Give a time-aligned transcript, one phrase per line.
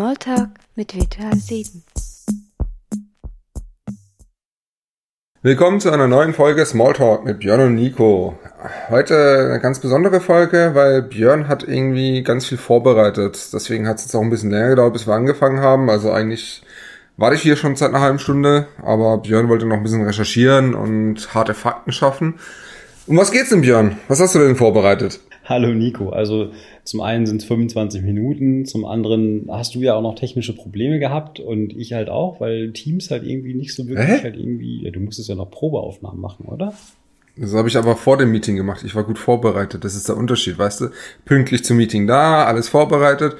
[0.00, 1.84] Smalltalk mit Virtual 7.
[5.42, 8.38] Willkommen zu einer neuen Folge Smalltalk mit Björn und Nico.
[8.88, 13.50] Heute eine ganz besondere Folge, weil Björn hat irgendwie ganz viel vorbereitet.
[13.52, 15.90] Deswegen hat es jetzt auch ein bisschen länger gedauert, bis wir angefangen haben.
[15.90, 16.62] Also eigentlich
[17.18, 20.74] warte ich hier schon seit einer halben Stunde, aber Björn wollte noch ein bisschen recherchieren
[20.74, 22.38] und harte Fakten schaffen.
[23.06, 23.98] Um was geht's denn, Björn?
[24.08, 25.20] Was hast du denn vorbereitet?
[25.50, 26.10] Hallo Nico.
[26.10, 26.52] Also
[26.84, 31.00] zum einen sind es 25 Minuten, zum anderen hast du ja auch noch technische Probleme
[31.00, 34.22] gehabt und ich halt auch, weil Teams halt irgendwie nicht so wirklich Hä?
[34.22, 36.72] halt irgendwie, ja, du musstest ja noch Probeaufnahmen machen, oder?
[37.36, 38.84] Das habe ich aber vor dem Meeting gemacht.
[38.84, 39.84] Ich war gut vorbereitet.
[39.84, 40.90] Das ist der Unterschied, weißt du?
[41.24, 43.34] Pünktlich zum Meeting da, alles vorbereitet.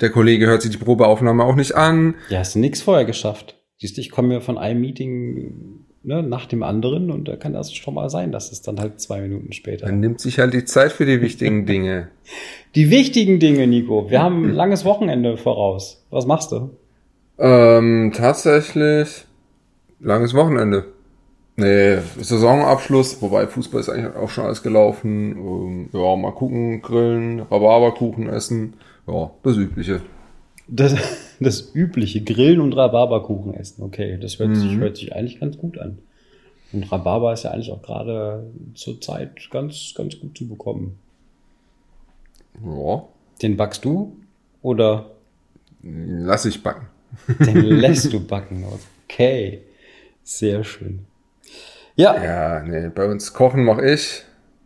[0.00, 2.16] Der Kollege hört sich die Probeaufnahme auch nicht an.
[2.28, 3.54] Ja, hast du nichts vorher geschafft.
[3.78, 7.52] Siehst du, ich komme ja von einem Meeting ne, nach dem anderen und da kann
[7.52, 9.86] das schon mal sein, dass es dann halt zwei Minuten später.
[9.86, 12.08] Man nimmt sich halt die Zeit für die wichtigen Dinge.
[12.74, 14.10] Die wichtigen Dinge, Nico.
[14.10, 16.04] Wir haben ein langes Wochenende voraus.
[16.10, 16.70] Was machst du?
[17.38, 19.24] Ähm, tatsächlich
[20.00, 20.84] langes Wochenende.
[21.56, 25.36] Nee, Saisonabschluss, wobei Fußball ist eigentlich auch schon alles gelaufen.
[25.36, 28.74] Ähm, ja, mal gucken, grillen, Rhabarberkuchen essen.
[29.06, 30.00] Ja, das Übliche.
[30.74, 30.94] Das,
[31.40, 33.82] das übliche Grillen und Rhabarberkuchen essen.
[33.82, 34.80] Okay, das hört, sich, Mhm.
[34.80, 35.98] hört sich eigentlich ganz gut an.
[36.72, 40.98] Und Rhabarber ist ja eigentlich auch gerade zur Zeit ganz, ganz gut zu bekommen.
[42.64, 43.04] Ja,
[43.42, 44.16] Den backst du
[44.62, 45.10] oder
[45.82, 46.86] lass ich backen.
[47.46, 48.64] den lässt du backen?
[49.04, 49.62] Okay,
[50.22, 51.00] sehr schön.
[51.96, 54.22] Ja, Ja, nee, bei uns kochen mache ich,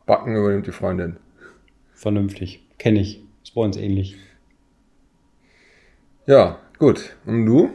[0.06, 1.16] backen übernimmt die Freundin.
[1.94, 2.60] vernünftig.
[2.78, 3.20] Kenne ich.
[3.42, 4.16] Ist bei uns ähnlich.
[6.26, 7.16] Ja, gut.
[7.26, 7.70] Und du?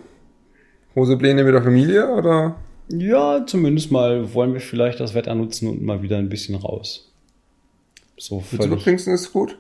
[0.93, 2.55] Große Pläne mit der Familie oder?
[2.89, 7.09] Ja, zumindest mal wollen wir vielleicht das Wetter nutzen und mal wieder ein bisschen raus.
[8.17, 8.65] So völlig.
[8.65, 9.57] Zurückpfingsten ist gut.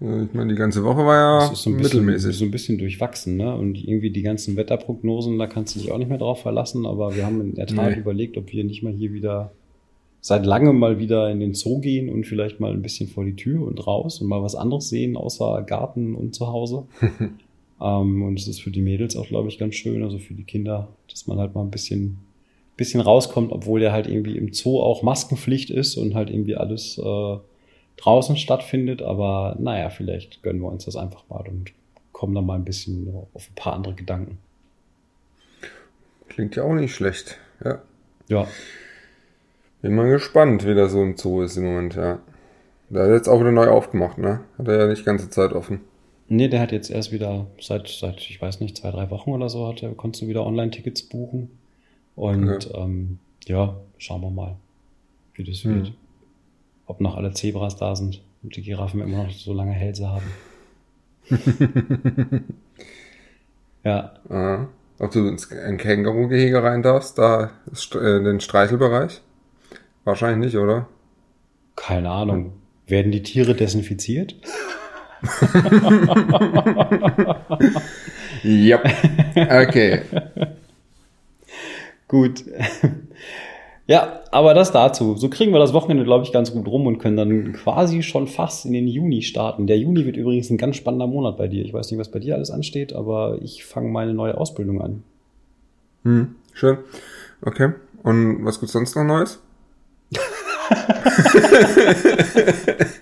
[0.00, 2.36] Ja, Ich meine, die ganze Woche war ja Das ist so ein bisschen, mittelmäßig.
[2.38, 3.54] so ein bisschen durchwachsen, ne?
[3.54, 6.86] Und irgendwie die ganzen Wetterprognosen, da kannst du dich auch nicht mehr drauf verlassen.
[6.86, 8.00] Aber wir haben in der Tat Nee.
[8.00, 9.52] überlegt, ob wir nicht mal hier wieder
[10.22, 13.36] seit langem mal wieder in den Zoo gehen und vielleicht mal ein bisschen vor die
[13.36, 16.84] Tür und raus und mal was anderes sehen, außer Garten und zu Hause.
[17.80, 20.44] ähm, und es ist für die Mädels auch, glaube ich, ganz schön, also für die
[20.44, 22.18] Kinder, dass man halt mal ein bisschen,
[22.76, 26.98] bisschen rauskommt, obwohl ja halt irgendwie im Zoo auch Maskenpflicht ist und halt irgendwie alles
[26.98, 27.36] äh,
[27.96, 29.02] draußen stattfindet.
[29.02, 31.72] Aber naja, vielleicht gönnen wir uns das einfach mal und
[32.12, 34.38] kommen dann mal ein bisschen auf ein paar andere Gedanken.
[36.28, 37.38] Klingt ja auch nicht schlecht.
[37.64, 37.82] Ja.
[38.28, 38.46] Ja,
[39.82, 42.20] Bin mal gespannt, wie das so im Zoo ist im Moment, ja.
[42.90, 44.40] Da hat jetzt auch wieder neu aufgemacht, ne?
[44.58, 45.80] Hat er ja nicht ganze Zeit offen.
[46.30, 49.48] Nee, der hat jetzt erst wieder seit, seit, ich weiß nicht, zwei, drei Wochen oder
[49.50, 51.50] so, hat konntest du wieder Online-Tickets buchen.
[52.16, 52.68] Und Okay.
[52.74, 54.56] ähm, ja, schauen wir mal,
[55.34, 55.74] wie das Hm.
[55.74, 55.92] wird.
[56.86, 60.26] Ob noch alle Zebras da sind und die Giraffen immer noch so lange Hälse haben.
[63.84, 64.66] ja, Ah.
[64.98, 69.22] Ob du ins ein Känguru-Gehege rein darfst, da ist, äh, den Streichelbereich?
[70.04, 70.88] Wahrscheinlich nicht, oder?
[71.76, 72.52] keine Ahnung.
[72.86, 74.36] Werden die Tiere desinfiziert?
[78.42, 78.80] Ja.
[79.34, 80.02] Okay.
[82.08, 82.44] Gut.
[83.86, 85.16] ja, aber das dazu.
[85.16, 88.26] So kriegen wir das Wochenende, glaube ich, ganz gut rum und können dann quasi schon
[88.26, 89.66] fast in den Juni starten.
[89.66, 91.64] Der Juni wird übrigens ein ganz spannender Monat bei dir.
[91.64, 95.02] Ich weiß nicht, was bei dir alles ansteht, aber ich fange meine neue Ausbildung an.
[96.04, 96.78] Hm, schön.
[97.42, 97.72] Okay.
[98.02, 99.38] Und was gibt's sonst noch Neues?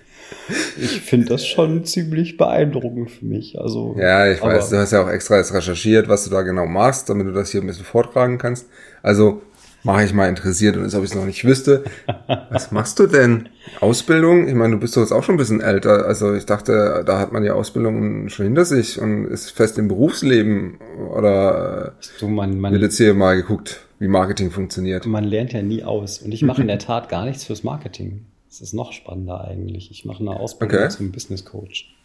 [0.81, 3.59] Ich finde das schon ziemlich beeindruckend für mich.
[3.59, 6.65] Also, Ja, ich weiß, du hast ja auch extra jetzt recherchiert, was du da genau
[6.65, 8.67] machst, damit du das hier ein bisschen vortragen kannst.
[9.01, 9.41] Also
[9.83, 11.83] mache ich mal interessiert und als ob ich es noch nicht wüsste.
[12.49, 13.49] Was machst du denn?
[13.79, 14.47] Ausbildung?
[14.47, 16.05] Ich meine, du bist doch jetzt auch schon ein bisschen älter.
[16.05, 19.87] Also ich dachte, da hat man die Ausbildung schon hinter sich und ist fest im
[19.87, 20.79] Berufsleben.
[21.15, 25.05] Oder du, man, man, jetzt hier mal geguckt, wie Marketing funktioniert.
[25.05, 26.19] man lernt ja nie aus.
[26.19, 28.25] Und ich mache in der Tat gar nichts fürs Marketing.
[28.49, 29.91] Das ist noch spannender eigentlich.
[29.91, 30.89] Ich mache eine Ausbildung Okay.
[30.89, 31.95] zum Business Coach.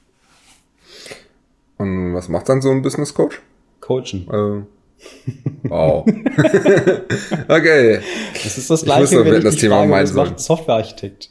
[1.78, 3.40] Und was macht dann so ein Business Coach?
[3.80, 4.28] Coachen.
[4.30, 4.62] Äh,
[5.68, 6.06] wow.
[7.48, 8.00] okay.
[8.32, 11.30] Das ist das Ich gleiche, wusste, wenn ich das Thema frage, was macht ein Softwarearchitekt?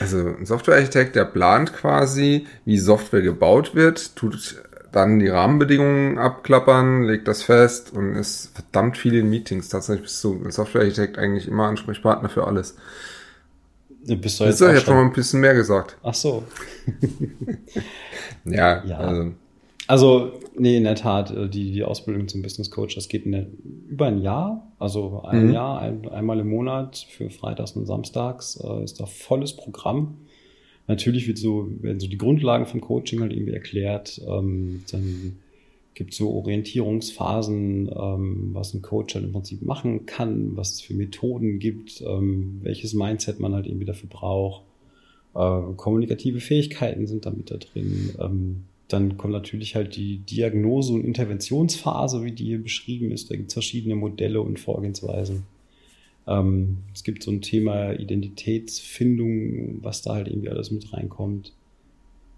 [0.00, 7.02] Also ein Softwarearchitekt, der plant quasi, wie Software gebaut wird, tut dann die Rahmenbedingungen abklappern,
[7.04, 9.68] legt das fest und ist verdammt viel in Meetings.
[9.68, 12.76] Tatsächlich bist du als Softwarearchitekt eigentlich immer Ansprechpartner für alles.
[14.04, 15.96] Du bist doch Jetzt ich habe schon mal ein bisschen mehr gesagt.
[16.02, 16.42] Ach so.
[18.44, 18.98] Ja, Ja.
[18.98, 19.32] also
[19.88, 23.46] Also, nee, in der Tat, äh, die, die Ausbildung zum Business Coach, das geht der,
[23.88, 25.52] über ein Jahr, also ein Mhm.
[25.52, 30.18] Jahr, ein, einmal im Monat für Freitags und Samstags, äh, ist da volles Programm.
[30.86, 34.20] Natürlich wird so, werden so die Grundlagen vom Coaching halt irgendwie erklärt.
[34.26, 35.36] Ähm, dann
[35.94, 40.94] gibt so Orientierungsphasen, ähm, was ein Coach halt im Prinzip machen kann, was es für
[40.94, 44.62] Methoden gibt, ähm, welches Mindset man halt irgendwie dafür braucht.
[45.34, 48.10] Äh, kommunikative Fähigkeiten sind damit da drin.
[48.18, 53.30] Ähm, dann kommt natürlich halt die Diagnose- und Interventionsphase, wie die hier beschrieben ist.
[53.30, 55.44] Da gibt es verschiedene Modelle und Vorgehensweisen.
[56.26, 61.52] Ähm, es gibt so ein Thema Identitätsfindung, was da halt irgendwie alles mit reinkommt.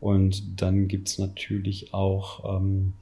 [0.00, 2.92] Und dann gibt es natürlich auch, ähm,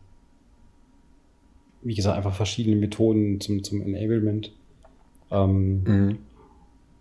[1.82, 4.52] wie gesagt, einfach verschiedene Methoden zum, zum Enablement.
[5.30, 6.18] Ähm, mhm.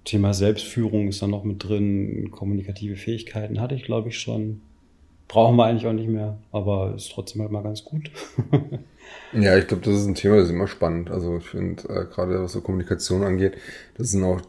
[0.06, 4.62] Thema Selbstführung ist da noch mit drin, kommunikative Fähigkeiten hatte ich, glaube ich, schon.
[5.32, 8.12] Brauchen wir eigentlich auch nicht mehr, aber ist trotzdem halt mal ganz gut.
[9.32, 11.10] ja, ich glaube, das ist ein Thema, das ist immer spannend.
[11.10, 13.54] Also ich finde, äh, gerade was so Kommunikation angeht,
[13.98, 14.42] das sind auch,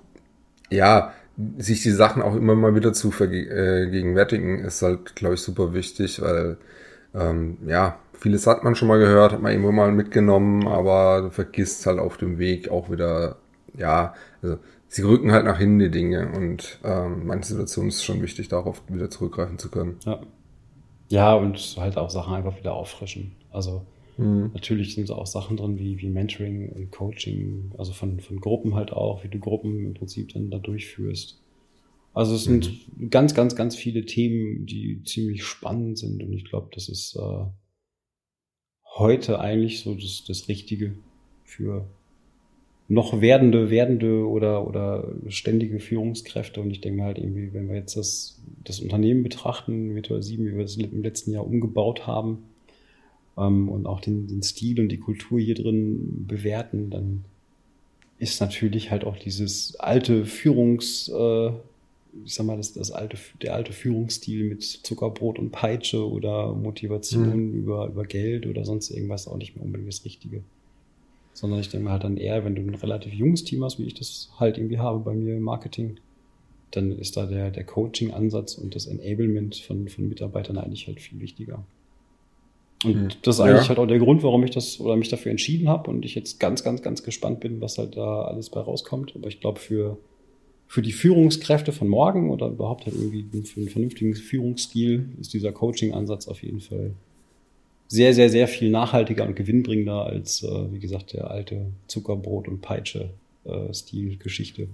[0.71, 1.13] ja,
[1.57, 5.73] sich die Sachen auch immer mal wieder zu vergegenwärtigen, äh, ist halt, glaube ich, super
[5.73, 6.57] wichtig, weil,
[7.15, 11.31] ähm, ja, vieles hat man schon mal gehört, hat man irgendwo mal mitgenommen, aber du
[11.31, 13.37] vergisst halt auf dem Weg auch wieder,
[13.79, 14.59] ja, also
[14.89, 18.83] sie rücken halt nach hinten die Dinge und ähm, manche Situationen ist schon wichtig, darauf
[18.89, 20.01] wieder zurückgreifen zu können.
[20.05, 20.21] Ja.
[21.13, 23.33] Ja, und halt auch Sachen einfach wieder auffrischen.
[23.51, 23.85] Also
[24.17, 24.51] mhm.
[24.55, 28.95] natürlich sind auch Sachen drin wie, wie Mentoring und Coaching, also von, von Gruppen halt
[28.95, 31.39] auch, wie du Gruppen im Prinzip dann da durchführst.
[32.15, 33.11] Also es sind mhm.
[33.11, 37.45] ganz, ganz, ganz viele Themen, die ziemlich spannend sind und ich glaube, das ist äh,
[38.97, 40.95] heute eigentlich so das, das Richtige
[41.45, 41.91] für
[42.89, 46.61] noch werdende, werdende oder, oder ständige Führungskräfte.
[46.61, 50.57] Und ich denke halt irgendwie, wenn wir jetzt das, das Unternehmen betrachten, Virtual 7, wie
[50.57, 52.39] wir es im letzten Jahr umgebaut haben,
[53.37, 57.25] ähm, und auch den, den Stil und die Kultur hier drin bewerten, dann
[58.19, 61.49] ist natürlich halt auch dieses alte Führungs, äh,
[62.25, 67.49] ich sag mal, das, das alte, der alte Führungsstil mit Zuckerbrot und Peitsche oder Motivation
[67.49, 67.55] mhm.
[67.55, 70.43] über, über Geld oder sonst irgendwas auch nicht mehr unbedingt das Richtige
[71.33, 73.87] sondern ich denke mal halt dann eher, wenn du ein relativ junges Team hast, wie
[73.87, 75.97] ich das halt irgendwie habe bei mir im Marketing,
[76.71, 81.21] dann ist da der, der Coaching-Ansatz und das Enablement von, von Mitarbeitern eigentlich halt viel
[81.21, 81.65] wichtiger.
[82.85, 83.09] Und mhm.
[83.23, 83.69] das ist eigentlich ja.
[83.69, 86.41] halt auch der Grund, warum ich das oder mich dafür entschieden habe und ich jetzt
[86.41, 89.15] ganz, ganz, ganz gespannt bin, was halt da alles bei rauskommt.
[89.15, 89.99] Aber ich glaube, für,
[90.67, 95.53] für die Führungskräfte von morgen oder überhaupt halt irgendwie für einen vernünftigen Führungsstil ist dieser
[95.53, 96.95] Coaching-Ansatz auf jeden Fall
[97.93, 102.63] sehr, sehr, sehr viel nachhaltiger und gewinnbringender als, äh, wie gesagt, der alte Zuckerbrot- und
[102.63, 104.69] Peitsche-Stil-Geschichte.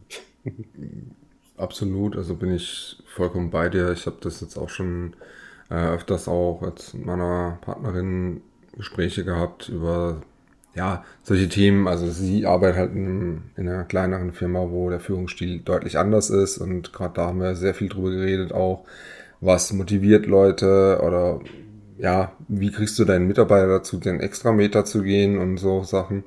[0.45, 0.51] Äh,
[1.57, 3.91] Absolut, also bin ich vollkommen bei dir.
[3.91, 5.15] Ich habe das jetzt auch schon
[5.69, 8.43] äh, öfters auch als meiner Partnerin
[8.77, 10.23] Gespräche gehabt über
[10.77, 11.89] ja, solche Themen.
[11.89, 16.59] Also sie arbeitet halt in, in, einer kleineren Firma, wo der Führungsstil deutlich anders ist
[16.59, 18.85] und gerade da haben wir sehr viel drüber geredet auch,
[19.41, 21.41] was motiviert Leute oder
[21.99, 26.25] ja, wie kriegst du deinen Mitarbeiter dazu, den Extrameter zu gehen und so Sachen.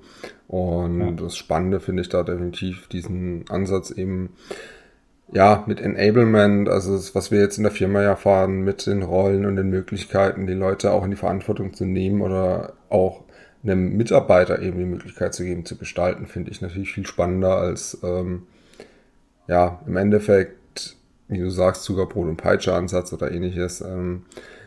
[0.47, 1.11] Und ja.
[1.11, 4.31] das Spannende finde ich da definitiv diesen Ansatz eben,
[5.31, 9.01] ja, mit Enablement, also das, was wir jetzt in der Firma ja fahren, mit den
[9.01, 13.21] Rollen und den Möglichkeiten, die Leute auch in die Verantwortung zu nehmen oder auch
[13.63, 17.97] einem Mitarbeiter eben die Möglichkeit zu geben, zu gestalten, finde ich natürlich viel spannender als,
[18.03, 18.43] ähm,
[19.47, 20.97] ja, im Endeffekt,
[21.29, 23.79] wie du sagst, Zuckerbrot und Peitsche Ansatz oder ähnliches.
[23.79, 24.23] Ähm,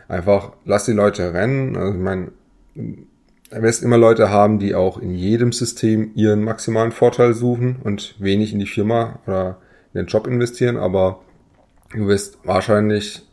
[0.07, 1.75] einfach lass die Leute rennen.
[1.75, 2.31] Also ich meine,
[2.75, 8.15] du wirst immer Leute haben, die auch in jedem System ihren maximalen Vorteil suchen und
[8.19, 9.57] wenig in die Firma oder
[9.93, 11.21] in den Job investieren, aber
[11.93, 13.23] du wirst wahrscheinlich,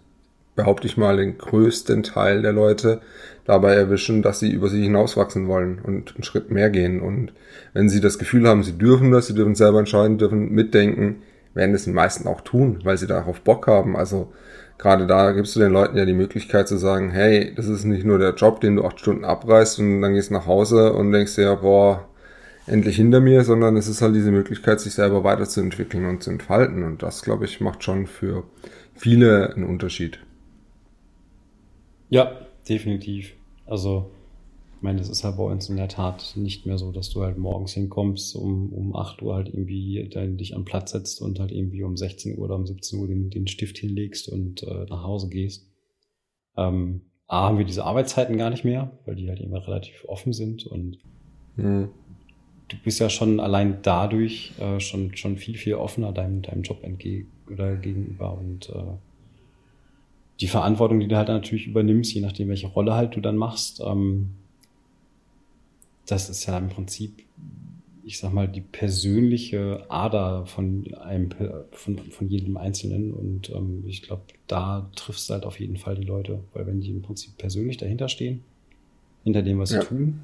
[0.55, 3.01] behaupte ich mal, den größten Teil der Leute
[3.45, 7.01] dabei erwischen, dass sie über sich hinauswachsen wollen und einen Schritt mehr gehen.
[7.01, 7.33] Und
[7.73, 11.23] wenn sie das Gefühl haben, sie dürfen das, sie dürfen selber entscheiden, dürfen mitdenken,
[11.55, 13.97] werden es die meisten auch tun, weil sie darauf Bock haben.
[13.97, 14.33] Also
[14.79, 18.05] gerade da gibst du den Leuten ja die Möglichkeit zu sagen, hey, das ist nicht
[18.05, 21.37] nur der Job, den du acht Stunden abreißt und dann gehst nach Hause und denkst
[21.37, 22.09] dir, boah,
[22.67, 26.83] endlich hinter mir, sondern es ist halt diese Möglichkeit, sich selber weiterzuentwickeln und zu entfalten.
[26.83, 28.45] Und das, glaube ich, macht schon für
[28.95, 30.19] viele einen Unterschied.
[32.09, 33.35] Ja, definitiv.
[33.67, 34.11] Also
[34.83, 37.23] ich meine, das ist halt bei uns in der Tat nicht mehr so, dass du
[37.23, 41.39] halt morgens hinkommst, um, um 8 Uhr halt irgendwie dein, dich am Platz setzt und
[41.39, 44.87] halt irgendwie um 16 Uhr oder um 17 Uhr den, den Stift hinlegst und äh,
[44.91, 45.71] nach Hause gehst.
[46.57, 50.33] Ähm, A, haben wir diese Arbeitszeiten gar nicht mehr, weil die halt immer relativ offen
[50.33, 50.99] sind und
[51.55, 51.91] mhm.
[52.67, 56.83] du bist ja schon allein dadurch äh, schon, schon viel, viel offener deinem, deinem Job
[56.83, 58.97] entgegen oder gegenüber und äh,
[60.41, 63.81] die Verantwortung, die du halt natürlich übernimmst, je nachdem, welche Rolle halt du dann machst,
[63.87, 64.39] ähm,
[66.07, 67.23] das ist ja im Prinzip,
[68.05, 71.31] ich sag mal, die persönliche Ader von einem,
[71.73, 73.13] von, von jedem Einzelnen.
[73.13, 76.81] Und ähm, ich glaube, da triffst du halt auf jeden Fall die Leute, weil wenn
[76.81, 78.43] die im Prinzip persönlich dahinter stehen,
[79.25, 80.21] hinter dem, was sie tun,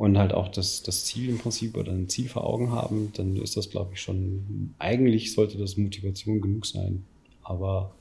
[0.00, 3.36] und halt auch das, das Ziel im Prinzip oder ein Ziel vor Augen haben, dann
[3.36, 7.04] ist das, glaube ich, schon, eigentlich sollte das Motivation genug sein.
[7.42, 7.92] Aber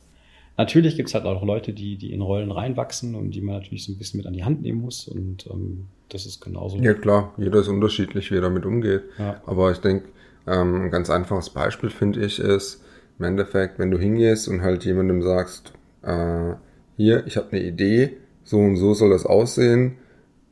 [0.59, 3.85] natürlich gibt es halt auch Leute, die, die in Rollen reinwachsen und die man natürlich
[3.85, 5.07] so ein bisschen mit an die Hand nehmen muss.
[5.07, 6.77] Und ähm, das ist genauso.
[6.77, 9.03] Ja klar, jeder ist unterschiedlich, wie er damit umgeht.
[9.17, 9.41] Ja.
[9.45, 10.09] Aber ich denke,
[10.45, 12.83] ähm, ein ganz einfaches Beispiel finde ich ist,
[13.17, 15.73] im Endeffekt, wenn du hingehst und halt jemandem sagst,
[16.03, 16.53] äh,
[16.97, 19.95] hier, ich habe eine Idee, so und so soll das aussehen,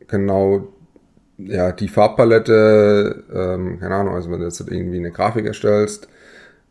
[0.08, 0.70] genau
[1.38, 6.08] ja, die Farbpalette, ähm, keine Ahnung, also wenn du jetzt irgendwie eine Grafik erstellst,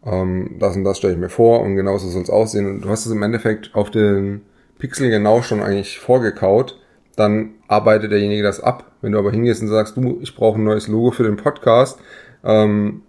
[0.04, 2.66] ähm, das und das stelle ich mir vor und genauso soll es aussehen.
[2.66, 4.42] Und du hast es im Endeffekt auf den
[4.78, 6.78] Pixel genau schon eigentlich vorgekaut,
[7.16, 8.92] dann arbeitet derjenige das ab.
[9.00, 11.98] Wenn du aber hingehst und sagst, du, ich brauche ein neues Logo für den Podcast,
[12.44, 13.02] ähm,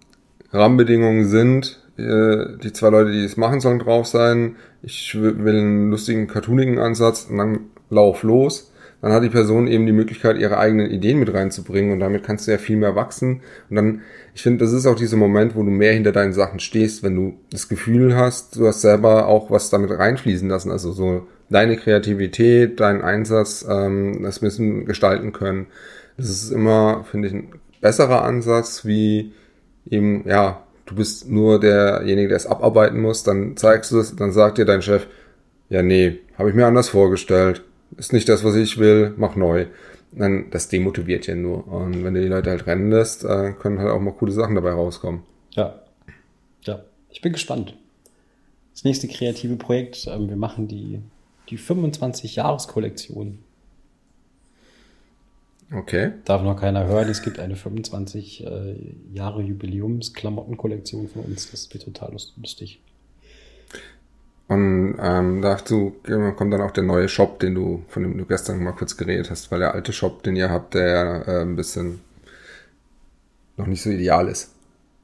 [0.51, 5.89] Rahmenbedingungen sind, äh, die zwei Leute, die es machen sollen, drauf sein, ich will einen
[5.89, 10.58] lustigen, cartoonigen Ansatz und dann lauf los dann hat die Person eben die Möglichkeit, ihre
[10.58, 13.41] eigenen Ideen mit reinzubringen und damit kannst du ja viel mehr wachsen.
[13.70, 14.01] Und dann,
[14.38, 17.15] ich finde, das ist auch dieser Moment, wo du mehr hinter deinen Sachen stehst, wenn
[17.15, 21.75] du das Gefühl hast, du hast selber auch was damit reinfließen lassen, also so deine
[21.75, 25.65] Kreativität, deinen Einsatz, ähm, das müssen gestalten können.
[26.17, 27.50] Das ist immer, finde ich, ein
[27.82, 29.34] besserer Ansatz, wie
[29.89, 34.32] eben, ja, du bist nur derjenige, der es abarbeiten muss, dann zeigst du es, dann
[34.32, 35.08] sagt dir dein Chef,
[35.70, 37.63] ja, nee, habe ich mir anders vorgestellt
[37.96, 39.65] ist nicht das, was ich will, mach neu.
[40.17, 41.67] Dann, das demotiviert ja nur.
[41.67, 44.55] Und wenn du die Leute halt rennen lässt, äh, können halt auch mal coole Sachen
[44.55, 45.21] dabei rauskommen.
[45.51, 45.81] Ja.
[46.63, 46.83] Ja.
[47.09, 47.75] Ich bin gespannt.
[48.74, 51.01] Das nächste kreative Projekt, ähm, wir machen die,
[51.50, 53.39] die 25-Jahres-Kollektion.
[55.74, 56.12] Okay.
[56.25, 57.09] Darf noch keiner hören.
[57.09, 58.75] Es gibt eine 25 äh,
[59.13, 61.51] Jahre Jubiläums-Klamottenkollektion von uns.
[61.51, 62.79] Das wird total lustig.
[64.48, 65.96] Und ähm, dazu
[66.38, 69.30] kommt dann auch der neue Shop, den du, von dem du gestern mal kurz geredet
[69.30, 72.00] hast, weil der alte Shop, den ihr habt, der äh, ein bisschen
[73.58, 74.54] noch nicht so ideal ist.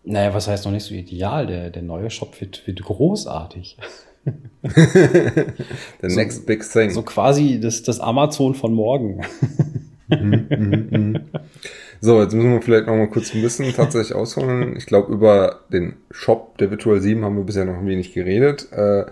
[0.06, 1.48] Naja, was heißt noch nicht so ideal?
[1.48, 3.78] Der, der neue Shop wird, wird großartig.
[4.64, 6.92] The so, next big thing.
[6.92, 9.22] So quasi das, das Amazon von morgen.
[10.08, 11.22] Mhm, mhm, mhm.
[12.06, 14.76] So, jetzt müssen wir vielleicht noch mal kurz ein bisschen tatsächlich ausholen.
[14.76, 18.68] Ich glaube, über den Shop der Virtual 7 haben wir bisher noch ein wenig geredet.
[18.74, 19.06] Äh,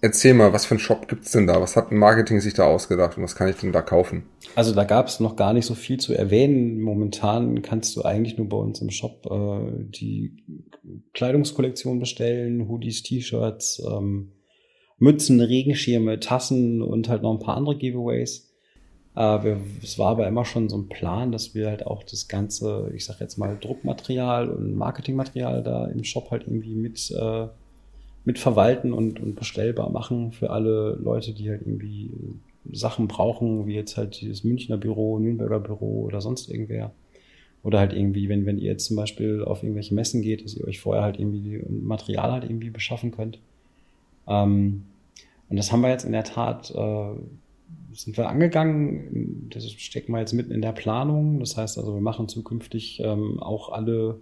[0.00, 1.60] erzähl mal, was für ein Shop gibt's denn da?
[1.60, 4.22] Was hat ein Marketing sich da ausgedacht und was kann ich denn da kaufen?
[4.54, 6.80] Also da gab es noch gar nicht so viel zu erwähnen.
[6.80, 10.36] Momentan kannst du eigentlich nur bei uns im Shop äh, die
[11.14, 14.30] Kleidungskollektion bestellen, Hoodies, T-Shirts, ähm,
[14.98, 18.51] Mützen, Regenschirme, Tassen und halt noch ein paar andere Giveaways.
[19.14, 22.28] Äh, wir, es war aber immer schon so ein Plan, dass wir halt auch das
[22.28, 27.46] ganze, ich sag jetzt mal, Druckmaterial und Marketingmaterial da im Shop halt irgendwie mit, äh,
[28.24, 32.10] mit verwalten und, und bestellbar machen für alle Leute, die halt irgendwie
[32.70, 36.92] Sachen brauchen, wie jetzt halt dieses Münchner Büro, Nürnberger Büro oder sonst irgendwer.
[37.64, 40.66] Oder halt irgendwie, wenn, wenn ihr jetzt zum Beispiel auf irgendwelche Messen geht, dass ihr
[40.66, 43.38] euch vorher halt irgendwie Material halt irgendwie beschaffen könnt.
[44.26, 44.84] Ähm,
[45.48, 47.14] und das haben wir jetzt in der Tat äh,
[47.94, 49.48] sind wir angegangen.
[49.50, 51.40] Das stecken wir jetzt mitten in der Planung.
[51.40, 54.18] Das heißt also, wir machen zukünftig ähm, auch alle,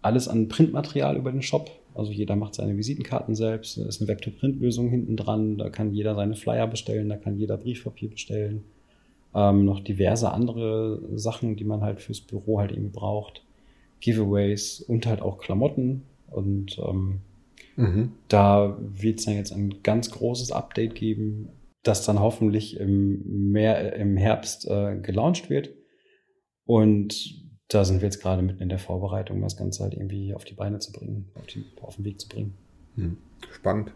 [0.00, 1.70] alles an Printmaterial über den Shop.
[1.94, 3.78] Also jeder macht seine Visitenkarten selbst.
[3.78, 5.58] Da ist eine Vektorprint-Lösung hinten dran.
[5.58, 7.08] Da kann jeder seine Flyer bestellen.
[7.08, 8.64] Da kann jeder Briefpapier bestellen.
[9.34, 13.42] Ähm, noch diverse andere Sachen, die man halt fürs Büro halt irgendwie braucht.
[14.00, 16.02] Giveaways und halt auch Klamotten.
[16.30, 17.20] Und ähm,
[17.76, 18.12] mhm.
[18.28, 21.48] da wird es dann jetzt ein ganz großes Update geben
[21.82, 25.70] das dann hoffentlich im, mehr, im Herbst äh, gelauncht wird.
[26.64, 30.44] Und da sind wir jetzt gerade mitten in der Vorbereitung, das Ganze halt irgendwie auf
[30.44, 32.54] die Beine zu bringen, auf, die, auf den Weg zu bringen.
[32.94, 33.16] Hm,
[33.50, 33.92] spannend.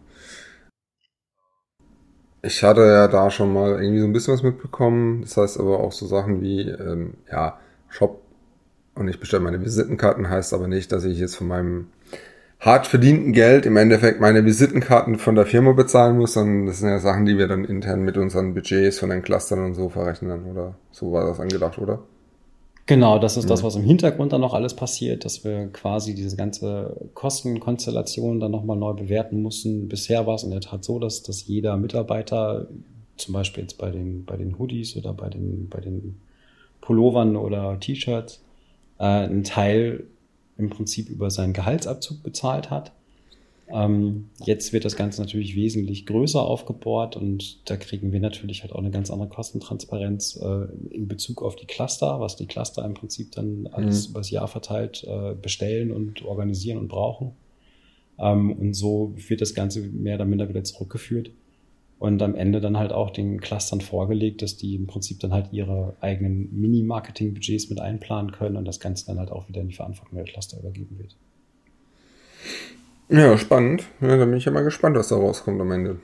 [2.42, 5.22] Ich hatte ja da schon mal irgendwie so ein bisschen was mitbekommen.
[5.22, 8.22] Das heißt aber auch so Sachen wie, ähm, ja, Shop
[8.94, 11.88] und ich bestelle meine Visitenkarten, heißt aber nicht, dass ich jetzt von meinem
[12.60, 16.88] hart verdienten Geld im Endeffekt meine Visitenkarten von der Firma bezahlen muss, sondern das sind
[16.88, 20.46] ja Sachen, die wir dann intern mit unseren Budgets von den Clustern und so verrechnen,
[20.46, 20.74] oder?
[20.90, 22.00] So war das angedacht, oder?
[22.86, 23.48] Genau, das ist ja.
[23.48, 28.52] das, was im Hintergrund dann noch alles passiert, dass wir quasi diese ganze Kostenkonstellation dann
[28.52, 29.88] nochmal neu bewerten mussten.
[29.88, 32.68] Bisher war es in der Tat so, dass, dass jeder Mitarbeiter,
[33.16, 36.20] zum Beispiel jetzt bei den, bei den Hoodies oder bei den, bei den
[36.80, 38.40] Pullovern oder T-Shirts,
[38.98, 40.04] äh, einen Teil
[40.58, 42.92] im Prinzip über seinen Gehaltsabzug bezahlt hat.
[43.68, 48.72] Ähm, jetzt wird das Ganze natürlich wesentlich größer aufgebaut und da kriegen wir natürlich halt
[48.72, 52.94] auch eine ganz andere Kostentransparenz äh, in Bezug auf die Cluster, was die Cluster im
[52.94, 54.12] Prinzip dann alles mhm.
[54.12, 57.32] übers Jahr verteilt äh, bestellen und organisieren und brauchen.
[58.18, 61.30] Ähm, und so wird das Ganze mehr oder minder wieder zurückgeführt
[61.98, 65.52] und am Ende dann halt auch den Clustern vorgelegt, dass die im Prinzip dann halt
[65.52, 69.74] ihre eigenen Mini-Marketing-Budgets mit einplanen können und das Ganze dann halt auch wieder in die
[69.74, 71.16] Verantwortung der Cluster übergeben wird.
[73.08, 73.84] Ja, spannend.
[74.00, 75.98] Ja, da bin ich ja mal gespannt, was da rauskommt am Ende.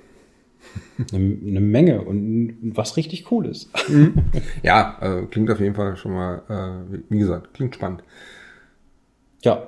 [1.13, 3.69] Eine, eine Menge und was richtig cool ist.
[3.89, 4.15] Mhm.
[4.63, 8.03] Ja, äh, klingt auf jeden Fall schon mal, äh, wie gesagt, klingt spannend.
[9.43, 9.67] Ja,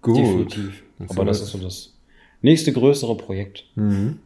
[0.00, 0.16] gut.
[0.16, 0.82] Definitiv.
[1.00, 1.94] Das Aber das ist so das
[2.40, 3.64] nächste größere Projekt.
[3.74, 4.20] Mhm.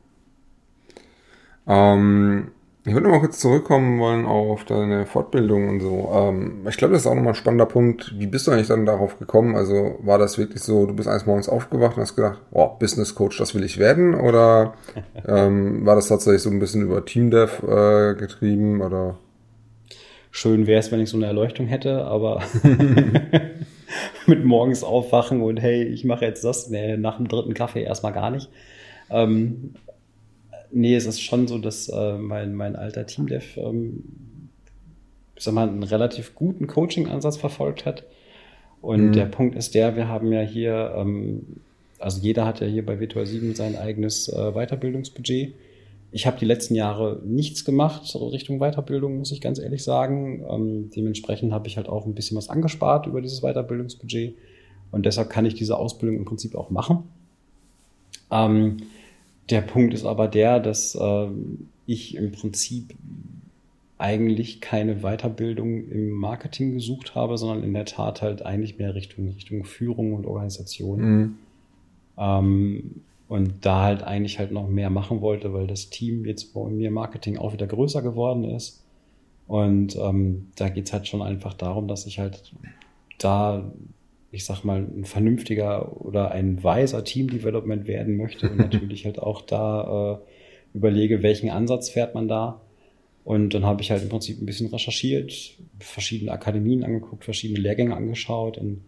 [1.67, 2.51] Ähm,
[2.85, 6.11] ich würde noch mal kurz zurückkommen wollen auf deine Fortbildung und so.
[6.13, 8.13] Ähm, ich glaube, das ist auch nochmal ein spannender Punkt.
[8.19, 9.55] Wie bist du eigentlich dann darauf gekommen?
[9.55, 13.15] Also war das wirklich so, du bist eines Morgens aufgewacht und hast gedacht, oh, Business
[13.15, 14.15] Coach, das will ich werden?
[14.15, 14.75] Oder
[15.29, 18.81] ähm, war das tatsächlich so ein bisschen über Teamdev äh, getrieben?
[18.81, 19.17] Oder?
[20.33, 22.43] Schön wäre es, wenn ich so eine Erleuchtung hätte, aber
[24.27, 28.13] mit morgens aufwachen und hey, ich mache jetzt das, nee, nach dem dritten Kaffee erstmal
[28.13, 28.49] gar nicht.
[29.11, 29.75] Ähm,
[30.73, 34.05] nee, es ist schon so, dass äh, mein, mein alter Teamdev, ähm,
[35.37, 38.05] ich sag mal, einen relativ guten Coaching-Ansatz verfolgt hat.
[38.81, 39.13] Und mhm.
[39.13, 41.61] der Punkt ist der, wir haben ja hier, ähm,
[41.99, 45.55] also jeder hat ja hier bei Virtual 7 sein eigenes äh, Weiterbildungsbudget.
[46.15, 50.45] Ich habe die letzten Jahre nichts gemacht Richtung Weiterbildung, muss ich ganz ehrlich sagen.
[50.51, 54.35] Ähm, dementsprechend habe ich halt auch ein bisschen was angespart über dieses Weiterbildungsbudget.
[54.91, 57.05] Und deshalb kann ich diese Ausbildung im Prinzip auch machen.
[58.31, 58.79] Ähm,
[59.51, 61.29] der Punkt ist aber der, dass äh,
[61.87, 62.95] ich im Prinzip
[63.99, 69.29] eigentlich keine Weiterbildung im Marketing gesucht habe, sondern in der Tat halt eigentlich mehr Richtung,
[69.29, 71.01] Richtung Führung und Organisation.
[71.01, 71.39] Mhm.
[72.19, 72.91] Ähm,
[73.29, 76.91] und da halt eigentlich halt noch mehr machen wollte, weil das Team jetzt bei mir
[76.91, 78.83] Marketing auch wieder größer geworden ist.
[79.47, 82.53] Und ähm, da geht's halt schon einfach darum, dass ich halt
[83.19, 83.73] da
[84.33, 89.43] ich sag mal, ein vernünftiger oder ein weiser Team-Development werden möchte und natürlich halt auch
[89.43, 92.61] da äh, überlege, welchen Ansatz fährt man da.
[93.25, 95.33] Und dann habe ich halt im Prinzip ein bisschen recherchiert,
[95.79, 98.83] verschiedene Akademien angeguckt, verschiedene Lehrgänge angeschaut und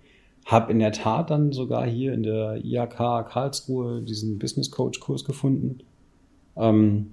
[0.45, 5.25] habe in der Tat dann sogar hier in der IHK Karlsruhe diesen Business Coach Kurs
[5.25, 5.79] gefunden.
[6.57, 7.11] Ähm,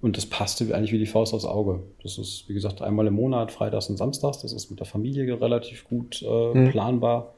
[0.00, 1.82] und das passte eigentlich wie die Faust aufs Auge.
[2.02, 4.42] Das ist, wie gesagt, einmal im Monat, freitags und samstags.
[4.42, 6.70] Das ist mit der Familie relativ gut äh, mhm.
[6.70, 7.34] planbar.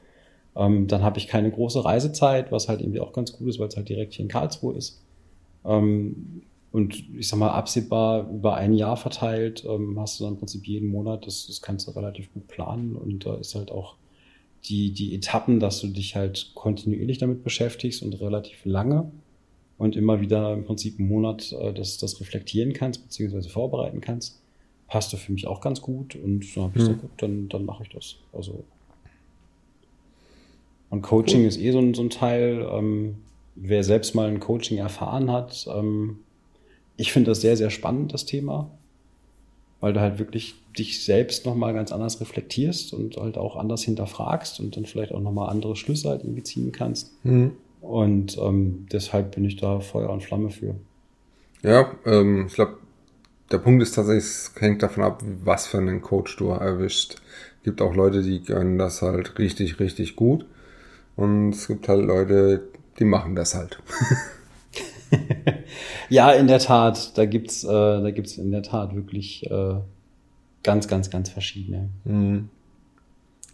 [0.56, 3.68] Ähm, dann habe ich keine große Reisezeit, was halt irgendwie auch ganz gut ist, weil
[3.68, 5.02] es halt direkt hier in Karlsruhe ist.
[5.64, 10.38] Ähm, und ich sag mal, absehbar über ein Jahr verteilt ähm, hast du dann im
[10.38, 13.96] Prinzip jeden Monat, das, das kannst du relativ gut planen und da ist halt auch
[14.64, 19.10] die, die Etappen, dass du dich halt kontinuierlich damit beschäftigst und relativ lange
[19.78, 24.42] und immer wieder im Prinzip einen Monat äh, das, das reflektieren kannst, beziehungsweise vorbereiten kannst,
[24.88, 26.88] passte für mich auch ganz gut und dann habe ich hm.
[26.88, 28.16] gesagt, gut, dann, dann mache ich das.
[28.32, 28.64] Also
[30.90, 31.48] und Coaching cool.
[31.48, 33.16] ist eh so ein, so ein Teil, ähm,
[33.54, 35.66] wer selbst mal ein Coaching erfahren hat.
[35.72, 36.20] Ähm,
[36.96, 38.70] ich finde das sehr, sehr spannend, das Thema,
[39.80, 44.60] weil du halt wirklich dich selbst nochmal ganz anders reflektierst und halt auch anders hinterfragst
[44.60, 47.12] und dann vielleicht auch nochmal andere Schlüsse halt irgendwie ziehen kannst.
[47.24, 47.52] Mhm.
[47.80, 50.74] Und ähm, deshalb bin ich da Feuer und Flamme für.
[51.62, 52.78] Ja, ähm, ich glaube,
[53.50, 57.16] der Punkt ist tatsächlich, es hängt davon ab, was für einen Coach du erwischt.
[57.58, 60.44] Es gibt auch Leute, die können das halt richtig, richtig gut.
[61.18, 62.68] Und es gibt halt Leute,
[63.00, 63.82] die machen das halt.
[66.08, 67.18] ja, in der Tat.
[67.18, 69.80] Da gibt's, äh, da gibt's in der Tat wirklich äh,
[70.62, 71.88] ganz, ganz, ganz verschiedene.
[72.04, 72.50] Mhm.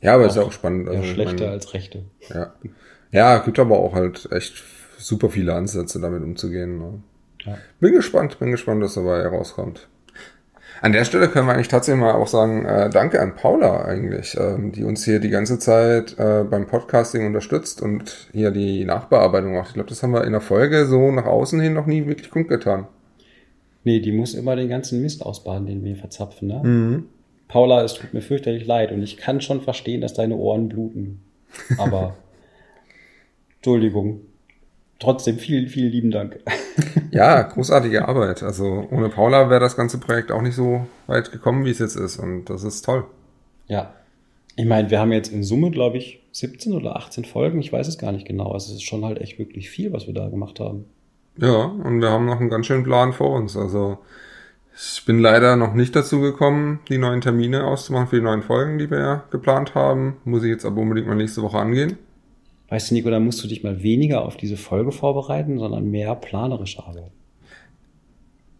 [0.03, 0.91] Ja, aber auch, ist ja auch spannend.
[0.91, 2.05] Also, schlechter meine, als rechte.
[2.29, 2.53] Ja.
[3.13, 4.63] Ja, gibt aber auch halt echt
[4.99, 6.77] super viele Ansätze, damit umzugehen.
[6.79, 7.03] Ne?
[7.47, 7.57] Ja.
[7.81, 9.89] Bin gespannt, bin gespannt, was dabei herauskommt.
[10.85, 14.37] An der Stelle können wir eigentlich tatsächlich mal auch sagen, äh, danke an Paula eigentlich,
[14.39, 19.55] ähm, die uns hier die ganze Zeit äh, beim Podcasting unterstützt und hier die Nachbearbeitung
[19.55, 19.69] macht.
[19.69, 22.29] Ich glaube, das haben wir in der Folge so nach außen hin noch nie wirklich
[22.29, 22.87] kundgetan.
[23.85, 26.61] Nee, die muss immer den ganzen Mist ausbaden, den wir verzapfen, ne?
[26.63, 27.05] Mhm.
[27.49, 31.23] Paula, es tut mir fürchterlich leid und ich kann schon verstehen, dass deine Ohren bluten.
[31.79, 32.15] Aber
[33.57, 34.21] Entschuldigung.
[34.99, 36.41] Trotzdem vielen, vielen lieben Dank.
[37.11, 38.43] Ja, großartige Arbeit.
[38.43, 41.95] Also ohne Paula wäre das ganze Projekt auch nicht so weit gekommen, wie es jetzt
[41.95, 42.19] ist.
[42.19, 43.05] Und das ist toll.
[43.69, 43.95] Ja.
[44.57, 47.61] Ich meine, wir haben jetzt in Summe, glaube ich, 17 oder 18 Folgen.
[47.61, 48.51] Ich weiß es gar nicht genau.
[48.51, 50.87] Also es ist schon halt echt wirklich viel, was wir da gemacht haben.
[51.37, 53.57] Ja, und wir haben noch einen ganz schönen Plan vor uns.
[53.57, 53.99] Also
[54.77, 58.79] ich bin leider noch nicht dazu gekommen, die neuen Termine auszumachen für die neuen Folgen,
[58.79, 60.17] die wir ja geplant haben.
[60.25, 61.97] Muss ich jetzt aber unbedingt mal nächste Woche angehen.
[62.75, 66.13] Weißt du, Nico, da musst du dich mal weniger auf diese Folge vorbereiten, sondern mehr
[66.17, 67.13] planerisch arbeiten.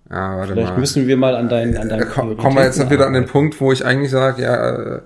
[0.09, 0.79] Ja, warte Vielleicht mal.
[0.79, 3.25] müssen wir mal an deinen an deinen ko- kommen wir jetzt wieder an den.
[3.27, 5.01] Punkt, wo ich eigentlich sage, ja, äh,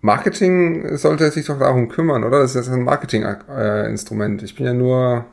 [0.00, 2.38] Marketing sollte sich doch darum kümmern, oder?
[2.38, 4.44] Das ist jetzt ein Marketing-Instrument.
[4.44, 5.24] Ich bin ja nur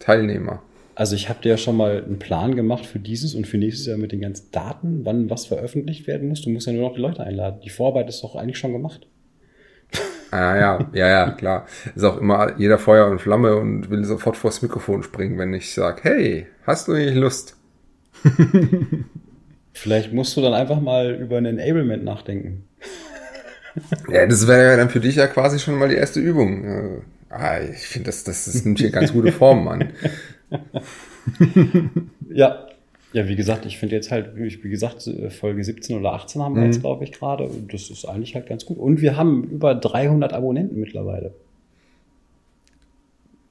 [0.00, 0.60] Teilnehmer.
[0.96, 3.86] Also ich habe dir ja schon mal einen Plan gemacht für dieses und für nächstes
[3.86, 6.42] Jahr mit den ganzen Daten, wann was veröffentlicht werden muss.
[6.42, 7.60] Du musst ja nur noch die Leute einladen.
[7.62, 9.06] Die Vorarbeit ist doch eigentlich schon gemacht.
[10.32, 11.66] Ah, ja, ja, ja, klar.
[11.94, 15.72] Ist auch immer jeder Feuer und Flamme und will sofort vors Mikrofon springen, wenn ich
[15.72, 17.56] sage, hey, hast du nicht Lust?
[19.74, 22.64] Vielleicht musst du dann einfach mal über ein Enablement nachdenken.
[24.08, 26.64] Ja, das wäre ja dann für dich ja quasi schon mal die erste Übung.
[26.64, 27.00] Äh,
[27.32, 29.92] Ah, ich finde, das, das, das nimmt hier ganz gute Formen an.
[32.28, 32.66] Ja.
[33.12, 36.62] Ja, wie gesagt, ich finde jetzt halt, wie gesagt, Folge 17 oder 18 haben wir
[36.62, 36.66] Mhm.
[36.68, 37.48] jetzt, glaube ich, gerade.
[37.70, 38.78] Das ist eigentlich halt ganz gut.
[38.78, 41.34] Und wir haben über 300 Abonnenten mittlerweile.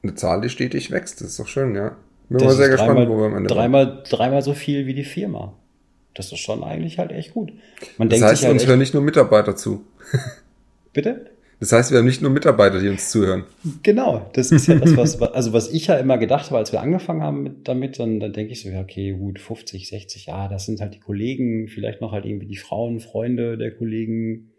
[0.03, 1.95] Eine Zahl, die stetig wächst, das ist doch schön, ja.
[2.29, 3.57] Bin Das mal sehr gespannt, dreimal, wo wir am Ende sind.
[3.57, 5.53] dreimal, dreimal so viel wie die Firma.
[6.15, 7.53] Das ist schon eigentlich halt echt gut.
[7.97, 9.83] Man Das denkt heißt, sich halt uns hören nicht nur Mitarbeiter zu.
[10.93, 11.27] bitte?
[11.61, 13.43] Das heißt, wir haben nicht nur Mitarbeiter, die uns zuhören.
[13.83, 16.81] Genau, das ist ja das, was, also was ich ja immer gedacht habe, als wir
[16.81, 20.47] angefangen haben mit, damit, dann, dann denke ich so, ja, okay, gut, 50, 60, ja,
[20.47, 24.53] das sind halt die Kollegen, vielleicht noch halt irgendwie die Frauen, Freunde der Kollegen.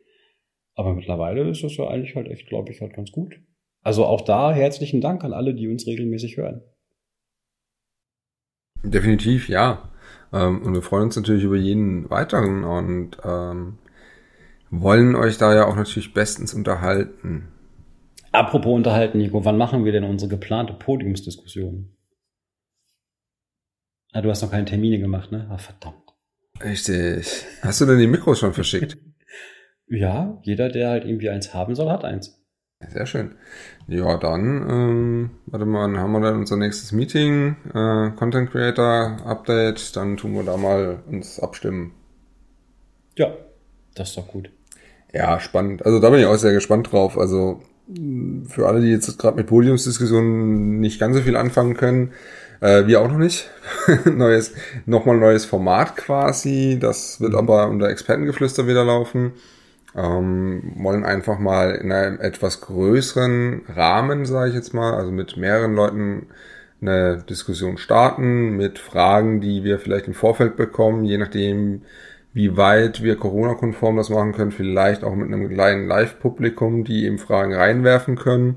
[0.76, 3.34] Aber mittlerweile ist das ja eigentlich halt echt, glaube ich, halt ganz gut.
[3.82, 6.62] Also auch da herzlichen Dank an alle, die uns regelmäßig hören.
[8.84, 9.90] Definitiv, ja.
[10.32, 13.78] Ähm, und wir freuen uns natürlich über jeden weiteren und ähm,
[14.72, 17.48] wollen euch da ja auch natürlich bestens unterhalten.
[18.32, 21.94] Apropos unterhalten, Nico, wann machen wir denn unsere geplante Podiumsdiskussion?
[24.12, 25.46] Ah, du hast noch keine Termine gemacht, ne?
[25.50, 26.02] Ah, verdammt.
[26.62, 27.44] Richtig.
[27.60, 28.96] Hast du denn die Mikros schon verschickt?
[29.88, 32.40] Ja, jeder, der halt irgendwie eins haben soll, hat eins.
[32.88, 33.34] Sehr schön.
[33.88, 39.18] Ja, dann, ähm, warte mal, dann haben wir dann unser nächstes Meeting, äh, Content Creator
[39.26, 41.92] Update, dann tun wir da mal uns abstimmen.
[43.18, 43.36] Ja,
[43.94, 44.50] das ist doch gut.
[45.12, 45.84] Ja, spannend.
[45.84, 47.18] Also da bin ich auch sehr gespannt drauf.
[47.18, 52.12] Also mh, für alle, die jetzt gerade mit Podiumsdiskussionen nicht ganz so viel anfangen können,
[52.60, 53.50] äh, wir auch noch nicht.
[54.06, 54.54] neues,
[54.86, 56.78] nochmal neues Format quasi.
[56.80, 59.32] Das wird aber unter Expertengeflüster wieder laufen.
[59.94, 65.36] Ähm, wollen einfach mal in einem etwas größeren Rahmen, sage ich jetzt mal, also mit
[65.36, 66.28] mehreren Leuten
[66.80, 71.82] eine Diskussion starten, mit Fragen, die wir vielleicht im Vorfeld bekommen, je nachdem,
[72.32, 77.18] wie weit wir Corona-konform das machen können, vielleicht auch mit einem kleinen Live-Publikum, die eben
[77.18, 78.56] Fragen reinwerfen können,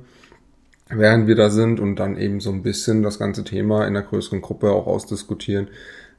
[0.90, 4.04] während wir da sind und dann eben so ein bisschen das ganze Thema in einer
[4.04, 5.68] größeren Gruppe auch ausdiskutieren.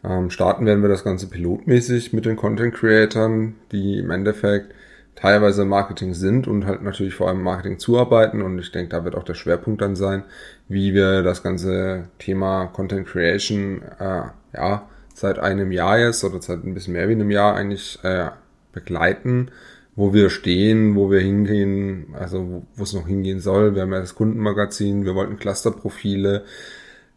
[0.05, 4.75] Ähm, starten werden wir das Ganze pilotmäßig mit den Content-Creatern, die im Endeffekt
[5.15, 9.15] teilweise Marketing sind und halt natürlich vor allem Marketing zuarbeiten und ich denke, da wird
[9.15, 10.25] auch der Schwerpunkt dann sein,
[10.69, 14.87] wie wir das ganze Thema Content Creation äh, ja
[15.17, 18.29] seit einem Jahr jetzt oder seit ein bisschen mehr wie einem Jahr eigentlich äh,
[18.73, 19.51] begleiten,
[19.95, 23.75] wo wir stehen, wo wir hingehen, also wo, es noch hingehen soll.
[23.75, 26.45] Wir haben ja das Kundenmagazin, wir wollten Clusterprofile,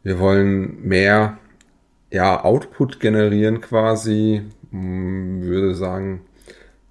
[0.03, 1.39] wir wollen mehr
[2.09, 4.43] ja, Output generieren quasi.
[4.71, 6.21] Hm, würde sagen,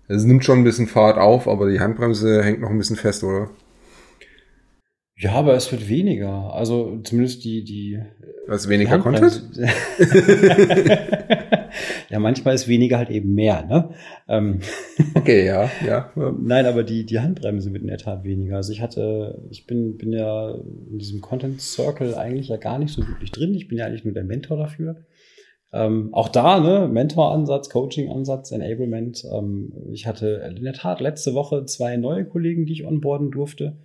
[0.09, 3.25] es nimmt schon ein bisschen Fahrt auf, aber die Handbremse hängt noch ein bisschen fest,
[3.25, 3.49] oder?
[5.17, 6.53] Ja, aber es wird weniger.
[6.53, 7.99] Also zumindest die, die.
[8.49, 9.43] Was weniger die Content?
[12.09, 13.91] ja, manchmal ist weniger halt eben mehr, ne?
[14.27, 14.61] Ähm,
[15.15, 16.11] Okay, ja, ja.
[16.41, 18.57] Nein, aber die, die Handbremse wird in der Tat weniger.
[18.57, 20.55] Also ich hatte, ich bin, bin ja
[20.91, 23.55] in diesem Content Circle eigentlich ja gar nicht so wirklich drin.
[23.55, 25.05] Ich bin ja eigentlich nur der Mentor dafür.
[25.71, 29.25] Ähm, auch da, ne, Mentor-Ansatz, Coaching-Ansatz, Enablement.
[29.31, 33.77] Ähm, ich hatte in der Tat letzte Woche zwei neue Kollegen, die ich onboarden durfte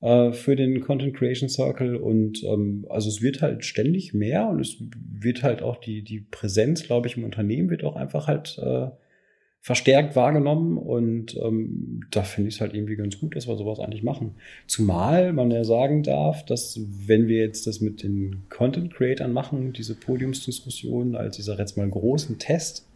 [0.00, 1.96] äh, für den Content Creation Circle.
[1.96, 6.20] Und ähm, also es wird halt ständig mehr und es wird halt auch die, die
[6.20, 8.88] Präsenz, glaube ich, im Unternehmen wird auch einfach halt äh,
[9.66, 13.80] verstärkt wahrgenommen und ähm, da finde ich es halt irgendwie ganz gut, dass wir sowas
[13.80, 14.36] eigentlich machen.
[14.68, 19.72] Zumal man ja sagen darf, dass wenn wir jetzt das mit den Content Creatern machen,
[19.72, 22.86] diese Podiumsdiskussion als dieser jetzt mal großen Test,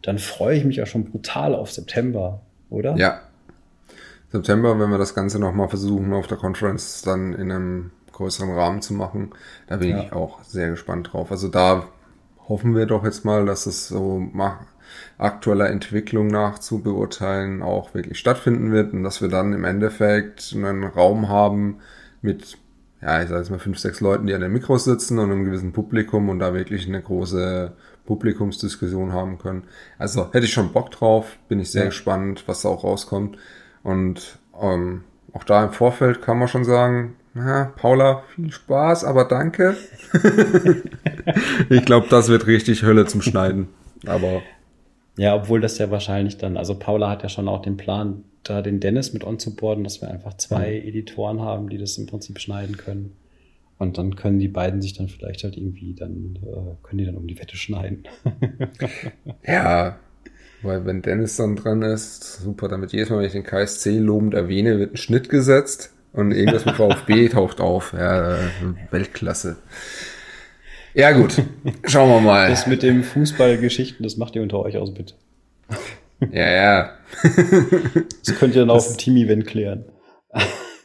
[0.00, 2.96] dann freue ich mich ja schon brutal auf September, oder?
[2.96, 3.25] Ja.
[4.36, 8.82] September, wenn wir das Ganze nochmal versuchen, auf der Conference dann in einem größeren Rahmen
[8.82, 9.30] zu machen,
[9.66, 10.02] da bin Ja.
[10.02, 11.30] ich auch sehr gespannt drauf.
[11.30, 11.84] Also da
[12.48, 14.30] hoffen wir doch jetzt mal, dass es so
[15.18, 20.52] aktueller Entwicklung nach zu beurteilen auch wirklich stattfinden wird und dass wir dann im Endeffekt
[20.54, 21.78] einen Raum haben
[22.22, 22.56] mit,
[23.02, 25.44] ja, ich sage jetzt mal fünf, sechs Leuten, die an den Mikros sitzen und einem
[25.44, 27.72] gewissen Publikum und da wirklich eine große
[28.06, 29.64] Publikumsdiskussion haben können.
[29.98, 31.88] Also hätte ich schon Bock drauf, bin ich sehr Ja.
[31.88, 33.36] gespannt, was da auch rauskommt
[33.86, 39.26] und ähm, auch da im Vorfeld kann man schon sagen, na, Paula, viel Spaß, aber
[39.26, 39.76] danke.
[41.70, 43.68] ich glaube, das wird richtig Hölle zum Schneiden.
[44.04, 44.42] Aber.
[45.16, 48.60] Ja, obwohl das ja wahrscheinlich dann, also Paula hat ja schon auch den Plan, da
[48.60, 50.88] den Dennis mit onzuboarden, dass wir einfach zwei mhm.
[50.88, 53.12] Editoren haben, die das im Prinzip schneiden können.
[53.78, 57.16] Und dann können die beiden sich dann vielleicht halt irgendwie, dann äh, können die dann
[57.16, 58.02] um die Wette schneiden.
[59.46, 59.96] ja,
[60.62, 64.34] weil wenn Dennis dann dran ist, super, damit jedes Mal, wenn ich den KSC lobend
[64.34, 67.92] erwähne, wird ein Schnitt gesetzt und irgendwas mit VfB taucht auf.
[67.92, 68.38] Ja,
[68.90, 69.56] Weltklasse.
[70.94, 71.42] Ja, gut.
[71.84, 72.48] Schauen wir mal.
[72.48, 75.14] Das mit dem Fußballgeschichten, das macht ihr unter euch aus, bitte.
[76.32, 76.90] Ja, ja.
[78.24, 79.84] Das könnt ihr dann auf dem Team-Event klären.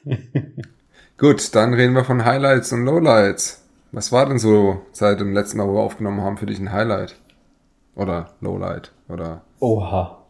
[1.18, 3.64] Gut, dann reden wir von Highlights und Lowlights.
[3.92, 6.72] Was war denn so seit dem letzten Mal, wo wir aufgenommen haben, für dich ein
[6.72, 7.16] Highlight?
[7.96, 8.92] Oder Lowlight?
[9.10, 9.42] Oder?
[9.60, 10.26] Oha.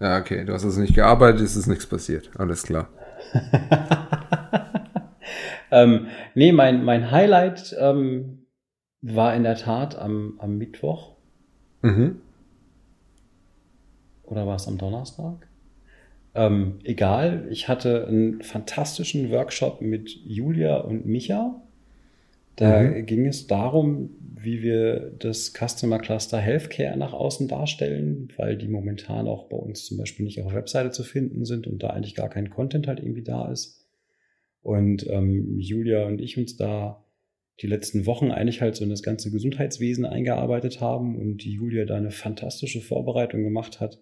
[0.00, 0.44] Ja, okay.
[0.44, 2.30] Du hast also nicht gearbeitet, es ist nichts passiert.
[2.38, 2.88] Alles klar.
[5.70, 8.46] ähm, nee, mein, mein Highlight ähm,
[9.02, 11.16] war in der Tat am, am Mittwoch.
[11.82, 12.20] Mhm.
[14.24, 15.46] Oder war es am Donnerstag?
[16.34, 21.62] Ähm, egal, ich hatte einen fantastischen Workshop mit Julia und Micha.
[22.56, 23.06] Da mhm.
[23.06, 29.26] ging es darum, wie wir das Customer Cluster Healthcare nach außen darstellen, weil die momentan
[29.26, 32.14] auch bei uns zum Beispiel nicht auf der Webseite zu finden sind und da eigentlich
[32.14, 33.88] gar kein Content halt irgendwie da ist.
[34.60, 37.04] Und ähm, Julia und ich uns da
[37.60, 41.84] die letzten Wochen eigentlich halt so in das ganze Gesundheitswesen eingearbeitet haben und die Julia
[41.84, 44.00] da eine fantastische Vorbereitung gemacht hat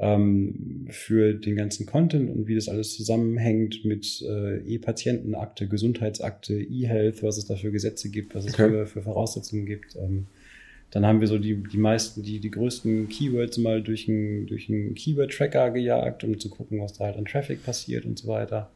[0.00, 7.22] ähm, für den ganzen Content und wie das alles zusammenhängt mit äh, E-Patientenakte, Gesundheitsakte, E-Health,
[7.22, 8.70] was es da für Gesetze gibt, was es okay.
[8.70, 9.96] für, für Voraussetzungen gibt.
[9.96, 10.26] Ähm,
[10.90, 14.68] dann haben wir so die, die meisten, die, die größten Keywords mal durch einen durch
[14.70, 18.70] einen Keyword-Tracker gejagt, um zu gucken, was da halt an Traffic passiert und so weiter.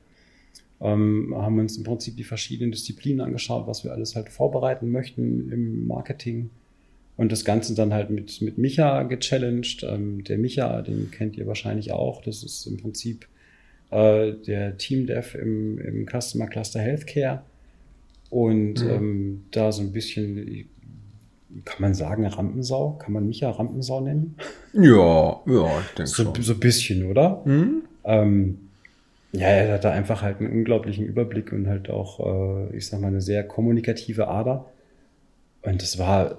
[0.80, 5.50] Ähm, haben uns im Prinzip die verschiedenen Disziplinen angeschaut, was wir alles halt vorbereiten möchten
[5.50, 6.50] im Marketing
[7.16, 9.84] und das Ganze dann halt mit, mit Micha gechallenged.
[9.84, 12.22] Ähm, der Micha, den kennt ihr wahrscheinlich auch.
[12.22, 13.26] Das ist im Prinzip
[13.90, 17.42] äh, der Team Dev im, im Customer Cluster Healthcare.
[18.30, 18.90] Und mhm.
[18.90, 20.66] ähm, da so ein bisschen,
[21.64, 22.98] kann man sagen, Rampensau?
[22.98, 24.36] Kann man Micha Rampensau nennen?
[24.72, 26.42] Ja, ja, ich denke so, schon.
[26.42, 27.42] So ein bisschen, oder?
[27.44, 27.82] Mhm.
[28.02, 28.58] Ähm,
[29.30, 32.18] ja, er hat da einfach halt einen unglaublichen Überblick und halt auch,
[32.70, 34.66] äh, ich sag mal, eine sehr kommunikative Ader.
[35.62, 36.38] Und das war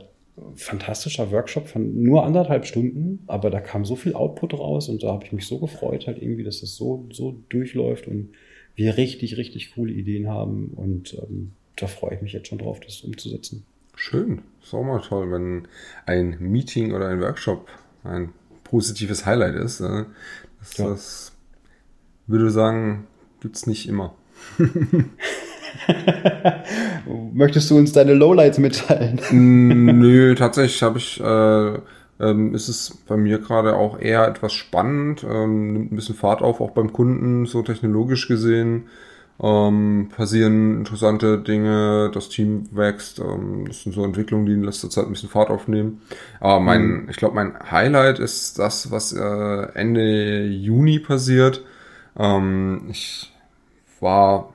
[0.56, 5.14] fantastischer Workshop von nur anderthalb Stunden, aber da kam so viel Output raus und da
[5.14, 8.34] habe ich mich so gefreut, halt irgendwie, dass das so, so durchläuft und
[8.76, 12.80] wir richtig, richtig coole Ideen haben und ähm, da freue ich mich jetzt schon drauf,
[12.80, 13.66] das umzusetzen.
[13.96, 15.68] Schön, ist auch mal toll, wenn
[16.06, 17.70] ein Meeting oder ein Workshop
[18.04, 18.34] ein
[18.66, 19.80] positives Highlight ist.
[19.80, 20.04] Äh,
[20.60, 20.90] das, ja.
[20.90, 21.32] das
[22.28, 23.08] würde sagen,
[23.40, 24.16] gibt's nicht immer.
[27.34, 29.20] Möchtest du uns deine Lowlights mitteilen?
[29.32, 31.80] Nö, tatsächlich habe ich, äh,
[32.20, 36.42] ähm, ist es bei mir gerade auch eher etwas spannend, ähm, nimmt ein bisschen Fahrt
[36.42, 38.86] auf, auch beim Kunden, so technologisch gesehen.
[39.38, 44.90] Ähm, passieren interessante Dinge, das Team wächst, ähm, das sind so Entwicklungen, die in letzter
[44.90, 46.02] Zeit ein bisschen Fahrt aufnehmen.
[46.40, 47.10] Aber mein, mhm.
[47.10, 51.66] ich glaube, mein Highlight ist das, was äh, Ende Juni passiert.
[52.18, 53.34] Ähm, ich
[54.00, 54.54] war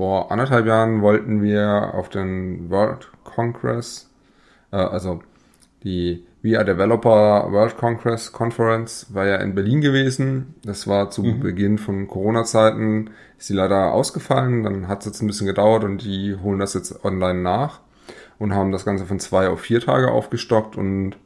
[0.00, 4.08] vor anderthalb Jahren wollten wir auf den World Congress,
[4.72, 5.20] äh, also
[5.84, 10.54] die VR Developer World Congress Conference war ja in Berlin gewesen.
[10.64, 11.40] Das war zu mhm.
[11.40, 14.62] Beginn von Corona-Zeiten, ist sie leider ausgefallen.
[14.62, 17.80] Dann hat es jetzt ein bisschen gedauert und die holen das jetzt online nach
[18.38, 20.78] und haben das Ganze von zwei auf vier Tage aufgestockt.
[20.78, 21.16] Und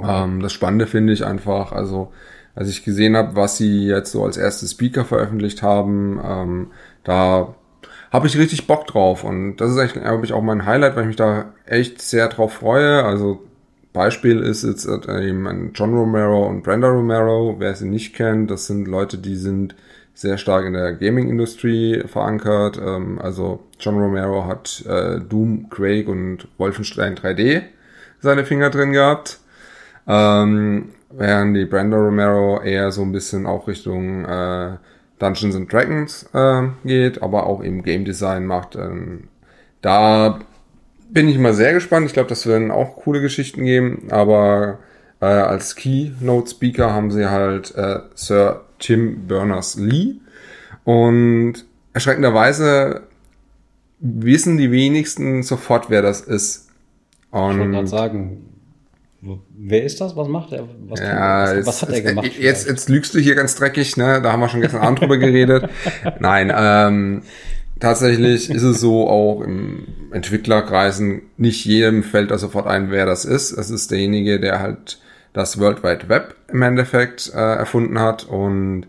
[0.00, 2.12] ähm, das Spannende finde ich einfach, also
[2.54, 6.70] als ich gesehen habe, was sie jetzt so als erste Speaker veröffentlicht haben, ähm,
[7.02, 7.56] da
[8.12, 9.24] habe ich richtig Bock drauf.
[9.24, 12.28] Und das ist echt, glaube ich, auch mein Highlight, weil ich mich da echt sehr
[12.28, 13.04] drauf freue.
[13.04, 13.42] Also
[13.92, 17.56] Beispiel ist jetzt äh, eben John Romero und Brenda Romero.
[17.58, 19.74] Wer sie nicht kennt, das sind Leute, die sind
[20.14, 22.78] sehr stark in der Gaming-Industrie verankert.
[22.78, 27.62] Ähm, also John Romero hat äh, Doom, Quake und Wolfenstein 3D
[28.20, 29.40] seine Finger drin gehabt.
[30.06, 34.76] Ähm, während die Brenda Romero eher so ein bisschen auch Richtung äh,
[35.22, 38.74] Dungeons and Dragons äh, geht, aber auch eben Game Design macht.
[38.74, 39.28] Ähm,
[39.80, 40.40] da
[41.10, 42.06] bin ich mal sehr gespannt.
[42.06, 44.80] Ich glaube, das werden auch coole Geschichten geben, aber
[45.20, 50.16] äh, als Keynote Speaker haben sie halt äh, Sir Tim Berners-Lee
[50.84, 53.02] und erschreckenderweise
[54.00, 56.68] wissen die wenigsten sofort, wer das ist.
[57.30, 58.51] Und ich wollte sagen,
[59.56, 60.16] wer ist das?
[60.16, 60.68] Was macht er?
[60.88, 62.26] Was, Ja, was, jetzt, was hat er gemacht?
[62.26, 64.20] Jetzt, jetzt, jetzt lügst du hier ganz dreckig, ne?
[64.22, 65.68] Da haben wir schon gestern Abend drüber geredet.
[66.20, 67.22] Nein, ähm,
[67.80, 73.24] tatsächlich ist es so auch im Entwicklerkreisen, nicht jedem fällt da sofort ein, wer das
[73.24, 73.52] ist.
[73.52, 74.98] Es ist derjenige, der halt
[75.32, 78.86] das World Wide Web im Endeffekt äh, erfunden hat und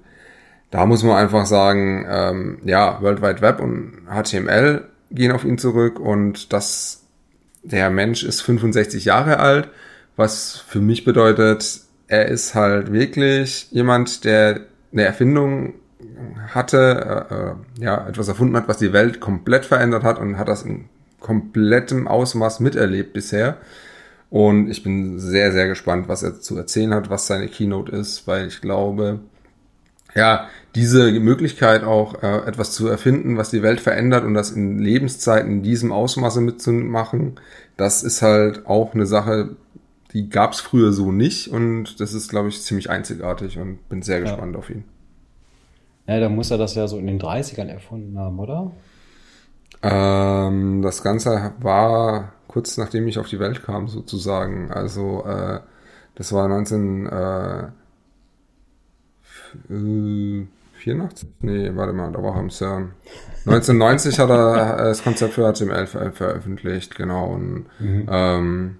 [0.71, 5.59] da muss man einfach sagen, ähm, ja, World Wide Web und HTML gehen auf ihn
[5.59, 7.03] zurück und das,
[7.61, 9.69] der Mensch ist 65 Jahre alt,
[10.15, 15.73] was für mich bedeutet, er ist halt wirklich jemand, der eine Erfindung
[16.53, 20.47] hatte, äh, äh, ja, etwas erfunden hat, was die Welt komplett verändert hat und hat
[20.47, 20.85] das in
[21.19, 23.57] komplettem Ausmaß miterlebt bisher.
[24.29, 28.27] Und ich bin sehr, sehr gespannt, was er zu erzählen hat, was seine Keynote ist,
[28.27, 29.19] weil ich glaube,
[30.15, 34.79] ja, diese Möglichkeit auch äh, etwas zu erfinden, was die Welt verändert und das in
[34.79, 37.39] Lebenszeiten in diesem Ausmaße mitzumachen,
[37.77, 39.55] das ist halt auch eine Sache,
[40.13, 44.01] die gab es früher so nicht und das ist, glaube ich, ziemlich einzigartig und bin
[44.01, 44.85] sehr gespannt auf ihn.
[46.07, 48.71] Ja, da muss er das ja so in den 30ern erfunden haben, oder?
[49.81, 54.71] Ähm, das Ganze war kurz nachdem ich auf die Welt kam, sozusagen.
[54.71, 55.59] Also äh,
[56.15, 57.67] das war 19 äh,
[59.69, 61.29] 84?
[61.41, 62.91] Nee, warte mal, da war er im CERN.
[63.45, 67.33] 1990 hat er äh, das Konzept für HTML ver veröffentlicht, genau.
[67.33, 68.07] Und Mhm.
[68.09, 68.75] ähm,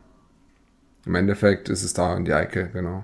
[1.06, 3.04] im Endeffekt ist es da in die Ecke, genau.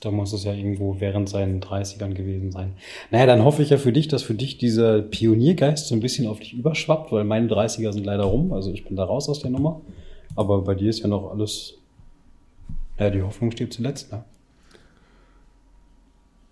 [0.00, 2.74] Da muss es ja irgendwo während seinen 30ern gewesen sein.
[3.10, 6.28] Naja, dann hoffe ich ja für dich, dass für dich dieser Pioniergeist so ein bisschen
[6.28, 8.52] auf dich überschwappt, weil meine 30er sind leider rum.
[8.52, 9.80] Also ich bin da raus aus der Nummer.
[10.36, 11.74] Aber bei dir ist ja noch alles.
[12.98, 14.24] Ja, die Hoffnung steht zuletzt, ne?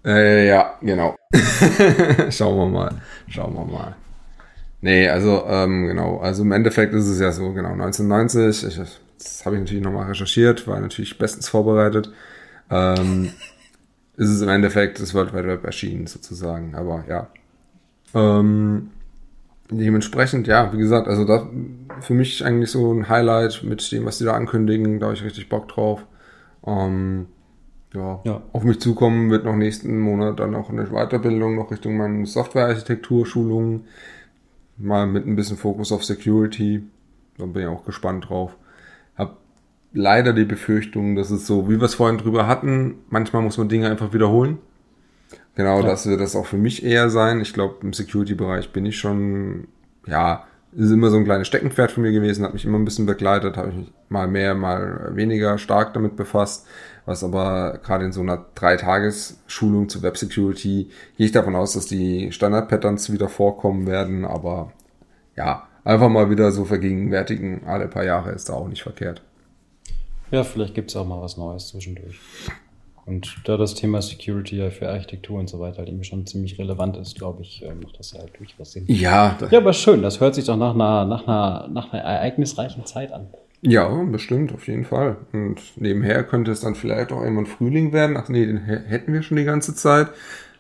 [0.05, 1.17] Äh, ja, genau.
[2.31, 2.91] Schauen wir mal.
[3.29, 3.97] Schauen wir mal.
[4.81, 6.19] Nee, also, ähm, genau.
[6.19, 10.07] Also im Endeffekt ist es ja so, genau, 1990, ich, das habe ich natürlich nochmal
[10.09, 12.13] recherchiert, war natürlich bestens vorbereitet.
[12.71, 13.31] Ähm,
[14.17, 16.75] ist es im Endeffekt das World Wide Web erschienen, sozusagen.
[16.75, 17.29] Aber ja.
[18.15, 18.91] Ähm,
[19.71, 21.43] dementsprechend, ja, wie gesagt, also das
[22.01, 25.25] für mich eigentlich so ein Highlight mit dem, was die da ankündigen, da habe ich
[25.25, 26.07] richtig Bock drauf.
[26.67, 27.27] Ähm,
[27.95, 28.43] ja, Ja.
[28.53, 33.85] auf mich zukommen wird noch nächsten Monat dann auch eine Weiterbildung noch Richtung meine Softwarearchitektur-Schulungen.
[34.79, 36.83] Mal mit ein bisschen Fokus auf Security.
[37.39, 38.57] Da bin ich auch gespannt drauf.
[39.93, 43.69] Leider die Befürchtung, dass es so, wie wir es vorhin drüber hatten, manchmal muss man
[43.69, 44.59] Dinge einfach wiederholen.
[45.55, 45.87] Genau, Ja.
[45.87, 47.41] das wird das auch für mich eher sein.
[47.41, 49.69] Ich glaube, im Security-Bereich bin ich schon,
[50.07, 53.07] ja, ist immer so ein kleines Steckenpferd von mir gewesen, hat mich immer ein bisschen
[53.07, 56.67] begleitet, habe ich mich mal mehr, mal weniger stark damit befasst.
[57.07, 61.87] Was aber gerade in so einer Dreitages-Schulung zu Web Security gehe ich davon aus, dass
[61.87, 64.73] die Standard-Patterns wieder vorkommen werden, aber
[65.37, 69.23] ja, einfach mal wieder so vergegenwärtigen, alle paar Jahre ist da auch nicht verkehrt.
[70.31, 72.19] Ja, vielleicht gibt es auch mal was Neues zwischendurch.
[73.05, 76.59] Und da das Thema Security ja für Architektur und so weiter halt irgendwie schon ziemlich
[76.59, 78.85] relevant ist, glaube ich, äh, macht das ja halt durchaus Sinn.
[78.89, 80.03] Ja, Ja, aber schön.
[80.03, 83.29] Das hört sich doch nach einer, nach einer, nach einer ereignisreichen Zeit an.
[83.63, 85.19] Ja, bestimmt, auf jeden Fall.
[85.33, 88.17] Und nebenher könnte es dann vielleicht auch irgendwann Frühling werden.
[88.17, 90.09] Ach nee, den hä- hätten wir schon die ganze Zeit.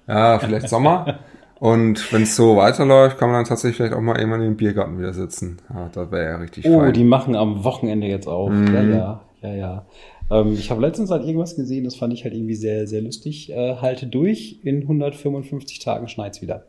[0.06, 1.18] Ja, vielleicht Sommer.
[1.58, 4.56] Und wenn es so weiterläuft, kann man dann tatsächlich vielleicht auch mal irgendwann in den
[4.56, 5.56] Biergarten wieder sitzen.
[5.72, 6.92] Ja, das wäre ja richtig Oh, fein.
[6.92, 8.50] die machen am Wochenende jetzt auf.
[8.52, 8.74] Mhm.
[8.74, 9.86] Ja, ja, ja, ja.
[10.30, 13.50] Ähm, ich habe letztens halt irgendwas gesehen, das fand ich halt irgendwie sehr, sehr lustig.
[13.52, 16.66] Äh, halte durch, in 155 Tagen schneit's wieder.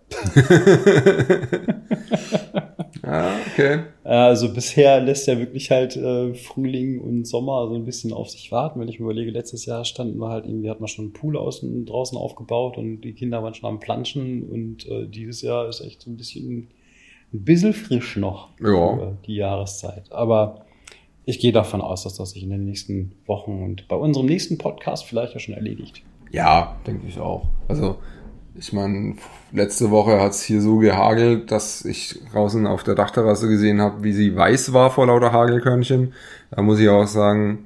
[3.04, 3.80] ja, okay.
[4.04, 8.30] Äh, Also bisher lässt er wirklich halt äh, Frühling und Sommer so ein bisschen auf
[8.30, 8.80] sich warten.
[8.80, 11.38] Wenn ich mir überlege, letztes Jahr standen wir halt irgendwie, hat man schon einen Pool
[11.38, 15.82] außen draußen aufgebaut und die Kinder waren schon am Planschen und äh, dieses Jahr ist
[15.82, 16.68] echt so ein bisschen
[17.34, 19.18] ein bisschen frisch noch Ja.
[19.26, 20.12] die Jahreszeit.
[20.12, 20.66] Aber
[21.28, 24.58] ich gehe davon aus, dass das sich in den nächsten Wochen und bei unserem nächsten
[24.58, 26.02] Podcast vielleicht ja schon erledigt.
[26.32, 27.50] Ja, denke ich auch.
[27.68, 27.98] Also,
[28.56, 29.16] ich meine,
[29.52, 34.06] letzte Woche hat es hier so gehagelt, dass ich draußen auf der Dachterrasse gesehen habe,
[34.06, 36.13] wie sie weiß war vor lauter Hagelkörnchen.
[36.52, 37.66] Da muss ich auch sagen,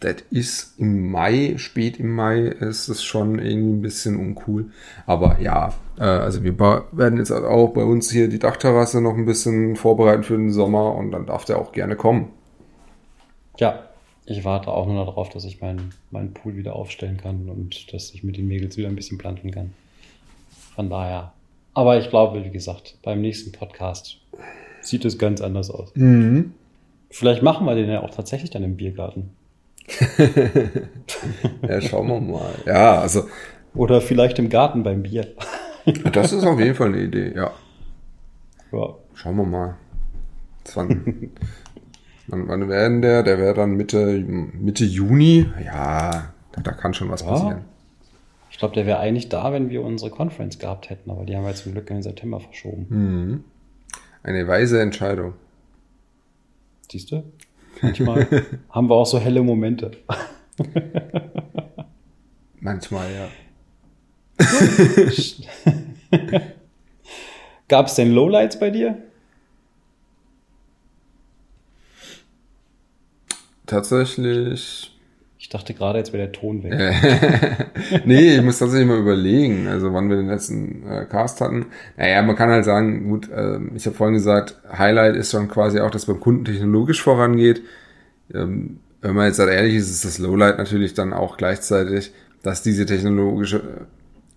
[0.00, 4.66] das ist im Mai, spät im Mai, ist es schon irgendwie ein bisschen uncool.
[5.06, 6.58] Aber ja, äh, also wir
[6.92, 10.94] werden jetzt auch bei uns hier die Dachterrasse noch ein bisschen vorbereiten für den Sommer
[10.94, 12.32] und dann darf der auch gerne kommen.
[13.58, 13.88] Ja,
[14.26, 18.12] ich warte auch nur darauf, dass ich meinen meinen Pool wieder aufstellen kann und dass
[18.14, 19.72] ich mit den Mädels wieder ein bisschen planschen kann.
[20.74, 21.32] Von daher.
[21.74, 24.18] Aber ich glaube, wie gesagt, beim nächsten Podcast
[24.80, 25.90] sieht es ganz anders aus.
[25.94, 26.52] Mhm.
[27.10, 29.30] Vielleicht machen wir den ja auch tatsächlich dann im Biergarten.
[31.66, 32.54] Ja, schauen wir mal.
[32.66, 33.24] Ja, also
[33.74, 35.26] Oder vielleicht im Garten beim Bier.
[36.12, 37.50] das ist auf jeden Fall eine Idee, ja.
[38.72, 38.94] Ja.
[39.14, 39.76] Schauen wir mal.
[40.64, 41.30] 20.
[42.28, 43.22] Wann, wann wäre denn der?
[43.22, 45.46] Der wäre dann Mitte, Mitte Juni.
[45.64, 47.28] Ja, da, da kann schon was Ja.
[47.28, 47.64] passieren.
[48.50, 51.44] Ich glaube, der wäre eigentlich da, wenn wir unsere Conference gehabt hätten, aber die haben
[51.44, 52.86] wir zum Glück in den September verschoben.
[52.88, 53.44] Mhm.
[54.22, 55.34] Eine weise Entscheidung.
[56.90, 57.22] Siehst du?
[57.82, 58.26] Manchmal
[58.70, 59.92] haben wir auch so helle Momente.
[62.60, 63.28] Manchmal, ja.
[67.68, 68.98] Gab es denn Lowlights bei dir?
[73.68, 74.94] Tatsächlich.
[75.38, 76.72] Ich dachte gerade, jetzt wäre der Ton weg.
[76.72, 77.66] Äh,
[78.04, 81.66] nee, ich muss tatsächlich mal überlegen, also wann wir den letzten äh, Cast hatten.
[81.96, 85.78] Naja, man kann halt sagen, gut, äh, ich habe vorhin gesagt, Highlight ist schon quasi
[85.80, 87.62] auch, dass beim Kunden technologisch vorangeht.
[88.34, 92.12] Ähm, wenn man jetzt halt ehrlich ist, ist das Lowlight natürlich dann auch gleichzeitig,
[92.42, 93.86] dass diese technologische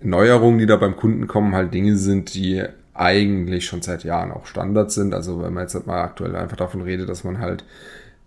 [0.01, 2.63] Neuerungen, die da beim Kunden kommen, halt Dinge sind, die
[2.93, 5.13] eigentlich schon seit Jahren auch Standard sind.
[5.13, 7.63] Also wenn man jetzt halt mal aktuell einfach davon redet, dass man halt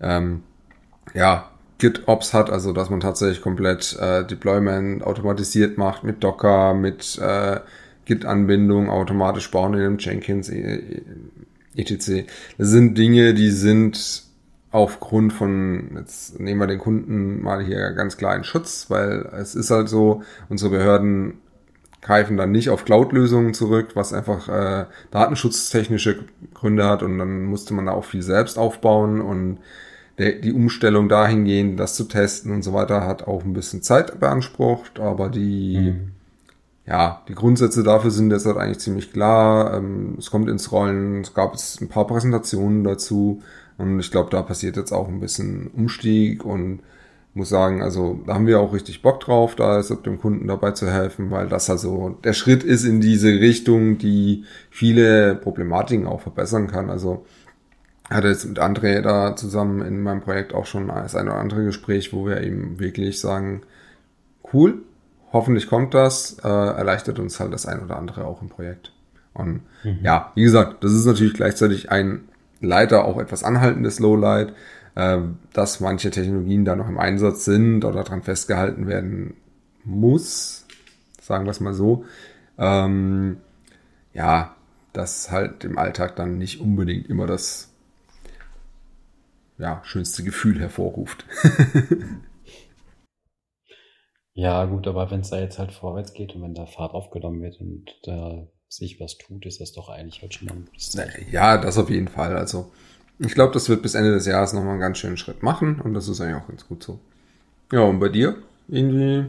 [0.01, 0.43] ähm,
[1.13, 7.19] ja, GitOps hat, also dass man tatsächlich komplett äh, Deployment automatisiert macht mit Docker, mit
[7.19, 7.61] äh,
[8.05, 11.03] Git-Anbindung, automatisch bauen in einem Jenkins, e-
[11.75, 12.27] etc.
[12.59, 14.25] Das sind Dinge, die sind
[14.71, 19.55] aufgrund von, jetzt nehmen wir den Kunden mal hier ganz klar in Schutz, weil es
[19.55, 21.39] ist halt so, unsere Behörden
[22.01, 27.73] greifen dann nicht auf Cloud-Lösungen zurück, was einfach äh, datenschutztechnische Gründe hat und dann musste
[27.73, 29.59] man da auch viel selbst aufbauen und
[30.19, 34.21] der, die Umstellung dahingehend, das zu testen und so weiter, hat auch ein bisschen Zeit
[34.21, 36.13] beansprucht, aber die, Mhm.
[36.87, 39.75] ja, die Grundsätze dafür sind jetzt halt eigentlich ziemlich klar.
[39.75, 43.43] Ähm, es kommt ins Rollen, es gab jetzt ein paar Präsentationen dazu
[43.79, 46.81] und ich glaube, da passiert jetzt auch ein bisschen Umstieg und
[47.37, 50.71] muss sagen, also da haben wir auch richtig Bock drauf, da ist dem Kunden dabei
[50.71, 56.21] zu helfen, weil das also der Schritt ist in diese Richtung, die viele Problematiken auch
[56.21, 56.91] verbessern kann.
[56.91, 57.27] Also
[58.11, 61.65] hatte jetzt mit André da zusammen in meinem Projekt auch schon das eine oder andere
[61.65, 63.63] Gespräch, wo wir eben wirklich sagen,
[64.53, 64.83] cool,
[65.33, 68.93] hoffentlich kommt das, äh, erleichtert uns halt das ein oder andere auch im Projekt.
[69.33, 69.63] Und
[70.03, 72.29] ja, wie gesagt, das ist natürlich gleichzeitig ein
[72.61, 74.53] leider auch etwas anhaltendes Lowlight,
[74.95, 75.19] äh,
[75.53, 79.35] dass manche Technologien da noch im Einsatz sind oder dran festgehalten werden
[79.85, 80.67] muss,
[81.21, 82.05] sagen wir es mal so.
[82.59, 83.39] Ähm,
[84.13, 84.55] ja,
[84.93, 87.74] das halt im Alltag dann nicht unbedingt immer das
[89.59, 91.25] ja, schönste Gefühl hervorruft.
[94.35, 97.41] Ja, gut, aber wenn es da jetzt halt vorwärts geht und wenn da Fahrt aufgenommen
[97.41, 100.91] wird und da sich was tut, ist das doch eigentlich halt schon mal ein gutes
[100.91, 101.31] Zeichen.
[101.31, 102.37] Ja, das auf jeden Fall.
[102.37, 102.73] Also,
[103.21, 105.95] ich glaube, das wird bis Ende des Jahres nochmal einen ganz schönen Schritt machen und
[105.95, 106.99] das ist eigentlich auch ganz gut so.
[107.71, 108.37] Ja, und bei dir?
[108.67, 109.27] Irgendwie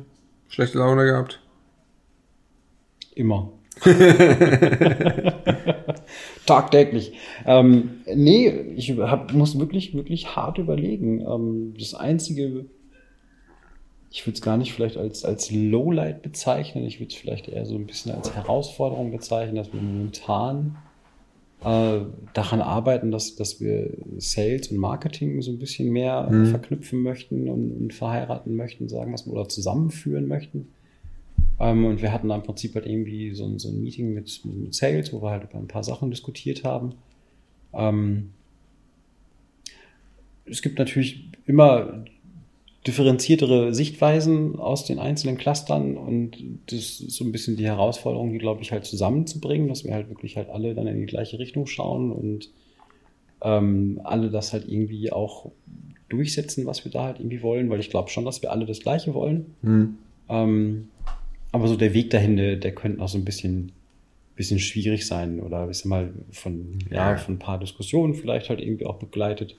[0.48, 1.40] schlechte Laune gehabt?
[3.14, 3.52] Immer.
[6.46, 7.14] Tagtäglich.
[7.46, 11.22] Ähm, nee, ich hab, muss wirklich, wirklich hart überlegen.
[11.22, 12.66] Ähm, das Einzige,
[14.12, 17.66] ich würde es gar nicht vielleicht als, als Lowlight bezeichnen, ich würde es vielleicht eher
[17.66, 20.78] so ein bisschen als Herausforderung bezeichnen, dass wir momentan
[21.64, 22.02] äh,
[22.34, 26.46] daran arbeiten, dass, dass wir Sales und Marketing so ein bisschen mehr Mhm.
[26.48, 30.75] verknüpfen möchten und, und verheiraten möchten, sagen wir mal, oder zusammenführen möchten.
[31.60, 34.42] Ähm, und wir hatten da im Prinzip halt irgendwie so ein, so ein Meeting mit,
[34.44, 36.96] mit Sales, wo wir halt über ein paar Sachen diskutiert haben.
[37.74, 38.32] Ähm,
[40.46, 42.06] es gibt natürlich immer
[42.86, 46.38] differenziertere Sichtweisen aus den einzelnen Clustern und
[46.68, 50.10] das ist so ein bisschen die Herausforderung, die glaube ich halt zusammenzubringen, dass wir halt
[50.10, 52.52] wirklich halt alle dann in die gleiche Richtung schauen und
[53.42, 55.52] ähm, alle das halt irgendwie auch
[56.10, 58.82] durchsetzen, was wir da halt irgendwie wollen, weil ich glaube schon, dass wir alle das
[58.82, 59.56] Gleiche wollen.
[59.64, 59.98] Hm.
[60.30, 60.90] Ähm,
[61.56, 63.72] aber so der Weg dahin, der, der könnte noch so ein bisschen,
[64.36, 67.18] bisschen schwierig sein oder ich sag mal von, ja, Ja.
[67.18, 69.56] von ein paar Diskussionen vielleicht halt irgendwie auch begleitet.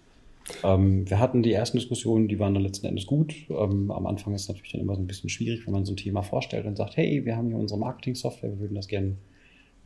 [0.63, 3.35] Ähm, wir hatten die ersten Diskussionen, die waren dann letzten Endes gut.
[3.51, 5.93] Ähm, am Anfang ist es natürlich dann immer so ein bisschen schwierig, wenn man so
[5.93, 9.17] ein Thema vorstellt und sagt, hey, wir haben hier unsere Marketing-Software, wir würden das gerne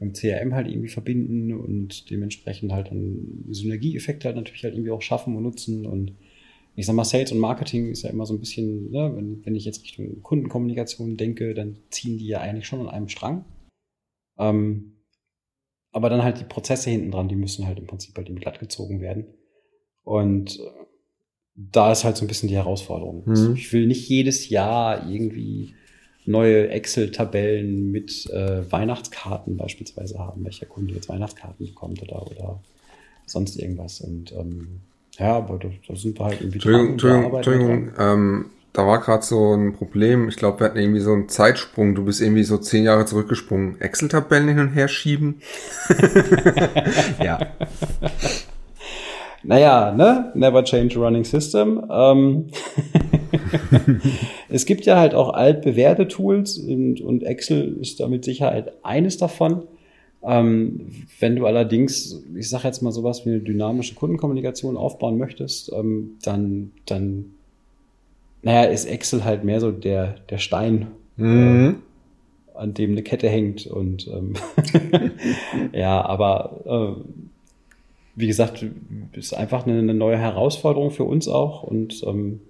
[0.00, 4.90] mit dem CRM halt irgendwie verbinden und dementsprechend halt dann Synergieeffekte halt natürlich halt irgendwie
[4.90, 6.12] auch schaffen und nutzen und
[6.80, 9.54] ich sag mal, Sales und Marketing ist ja immer so ein bisschen, ne, wenn, wenn
[9.54, 13.44] ich jetzt Richtung Kundenkommunikation denke, dann ziehen die ja eigentlich schon an einem Strang.
[14.38, 14.96] Ähm,
[15.92, 18.60] aber dann halt die Prozesse hinten dran, die müssen halt im Prinzip halt eben glatt
[18.60, 19.26] gezogen werden.
[20.04, 20.62] Und äh,
[21.54, 23.24] da ist halt so ein bisschen die Herausforderung.
[23.26, 23.54] Mhm.
[23.54, 25.74] Ich will nicht jedes Jahr irgendwie
[26.24, 32.62] neue Excel-Tabellen mit äh, Weihnachtskarten beispielsweise haben, welcher Kunde jetzt Weihnachtskarten bekommt oder, oder
[33.26, 34.00] sonst irgendwas.
[34.00, 34.80] Und ähm,
[35.20, 37.92] ja, aber da, da sind wir halt irgendwie Entschuldigung, dran, Entschuldigung, Entschuldigung.
[37.98, 40.28] Ähm, da war gerade so ein Problem.
[40.28, 41.94] Ich glaube, wir hatten irgendwie so einen Zeitsprung.
[41.94, 43.80] Du bist irgendwie so zehn Jahre zurückgesprungen.
[43.80, 45.42] Excel-Tabellen hin und her schieben.
[47.22, 47.40] ja.
[49.42, 50.30] naja, ne?
[50.34, 51.84] Never change a running system.
[51.90, 52.46] Ähm
[54.48, 59.18] es gibt ja halt auch altbewährte Tools und, und Excel ist da mit Sicherheit eines
[59.18, 59.64] davon.
[60.22, 65.72] Ähm, wenn du allerdings, ich sage jetzt mal sowas wie eine dynamische Kundenkommunikation aufbauen möchtest,
[65.72, 67.34] ähm, dann, dann,
[68.42, 71.76] naja, ist Excel halt mehr so der, der Stein, mhm.
[72.54, 74.34] äh, an dem eine Kette hängt und ähm,
[75.72, 77.02] ja, aber äh,
[78.16, 78.66] wie gesagt,
[79.12, 82.40] ist einfach eine, eine, neue Herausforderung für uns auch und ähm,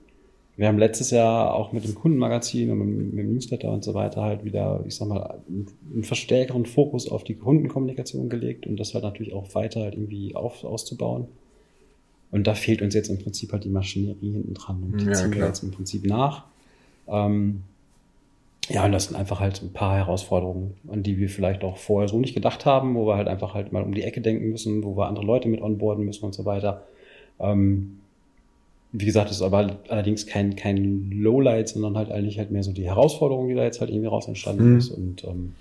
[0.61, 4.21] wir haben letztes Jahr auch mit dem Kundenmagazin und mit, dem Newsletter und so weiter
[4.21, 9.05] halt wieder, ich sag mal, einen verstärkeren Fokus auf die Kundenkommunikation gelegt und das halt
[9.05, 11.29] natürlich auch weiter halt irgendwie auf, auszubauen.
[12.31, 15.15] Und da fehlt uns jetzt im Prinzip halt die Maschinerie hinten dran und die ja,
[15.15, 16.45] ziehen wir jetzt im Prinzip nach.
[17.09, 17.63] Ähm,
[18.69, 22.11] ja, und das sind einfach halt ein paar Herausforderungen, an die wir vielleicht auch vorher
[22.11, 24.85] so nicht gedacht haben, wo wir halt einfach halt mal um die Ecke denken müssen,
[24.85, 26.83] wo wir andere Leute mit onboarden müssen und so weiter.
[27.39, 28.00] Ähm,
[28.93, 32.73] wie gesagt, das ist aber allerdings kein, kein Lowlight, sondern halt eigentlich halt mehr so
[32.73, 34.79] die Herausforderung, die da jetzt halt irgendwie raus entstanden mhm.
[34.79, 34.91] ist.
[34.91, 35.55] Und ähm,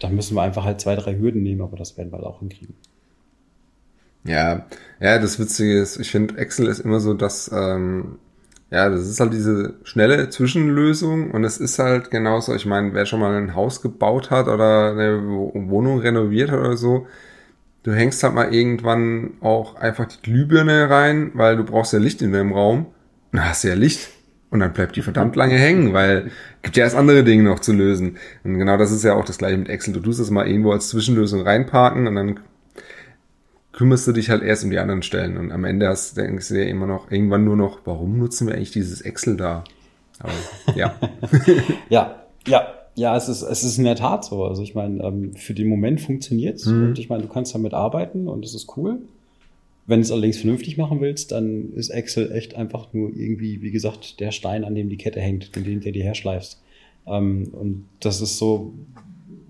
[0.00, 2.40] da müssen wir einfach halt zwei, drei Hürden nehmen, aber das werden wir halt auch
[2.40, 2.74] hinkriegen.
[4.24, 4.66] Ja,
[5.00, 8.18] ja, das Witzige ist, ich finde, Excel ist immer so, dass, ähm,
[8.70, 13.06] ja, das ist halt diese schnelle Zwischenlösung und es ist halt genauso, ich meine, wer
[13.06, 17.06] schon mal ein Haus gebaut hat oder eine Wohnung renoviert hat oder so,
[17.86, 22.20] Du hängst halt mal irgendwann auch einfach die Glühbirne rein, weil du brauchst ja Licht
[22.20, 22.86] in deinem Raum.
[23.30, 24.08] Dann hast du ja Licht.
[24.50, 26.32] Und dann bleibt die verdammt lange hängen, weil
[26.62, 28.16] gibt ja erst andere Dinge noch zu lösen.
[28.42, 29.94] Und genau das ist ja auch das gleiche mit Excel.
[29.94, 32.40] Du tust es mal irgendwo als Zwischenlösung reinparken und dann
[33.70, 35.36] kümmerst du dich halt erst um die anderen Stellen.
[35.36, 38.56] Und am Ende hast, denkst du dir immer noch, irgendwann nur noch, warum nutzen wir
[38.56, 39.62] eigentlich dieses Excel da?
[40.18, 40.32] Aber,
[40.74, 40.96] ja.
[41.88, 42.66] ja, ja,
[42.96, 44.44] ja, es ist, es ist in der Tat so.
[44.44, 46.88] Also ich meine, ähm, für den Moment funktioniert's mhm.
[46.88, 48.98] und ich meine, du kannst damit arbeiten und es ist cool.
[49.86, 53.70] Wenn du es allerdings vernünftig machen willst, dann ist Excel echt einfach nur irgendwie, wie
[53.70, 56.60] gesagt, der Stein, an dem die Kette hängt, den, den du dir herschleifst.
[57.06, 58.72] Ähm, und das ist so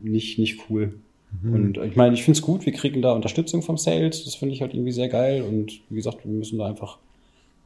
[0.03, 0.95] nicht, nicht cool.
[1.43, 1.55] Mhm.
[1.55, 4.55] Und ich meine, ich finde es gut, wir kriegen da Unterstützung vom Sales, das finde
[4.55, 5.43] ich halt irgendwie sehr geil.
[5.43, 6.99] Und wie gesagt, wir müssen da einfach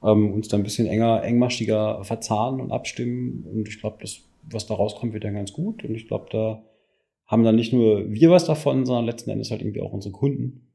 [0.02, 3.46] ähm, uns da ein bisschen enger, engmaschiger verzahnen und abstimmen.
[3.52, 5.84] Und ich glaube, das was da rauskommt, wird dann ganz gut.
[5.84, 6.62] Und ich glaube, da
[7.26, 10.68] haben dann nicht nur wir was davon, sondern letzten Endes halt irgendwie auch unsere Kunden.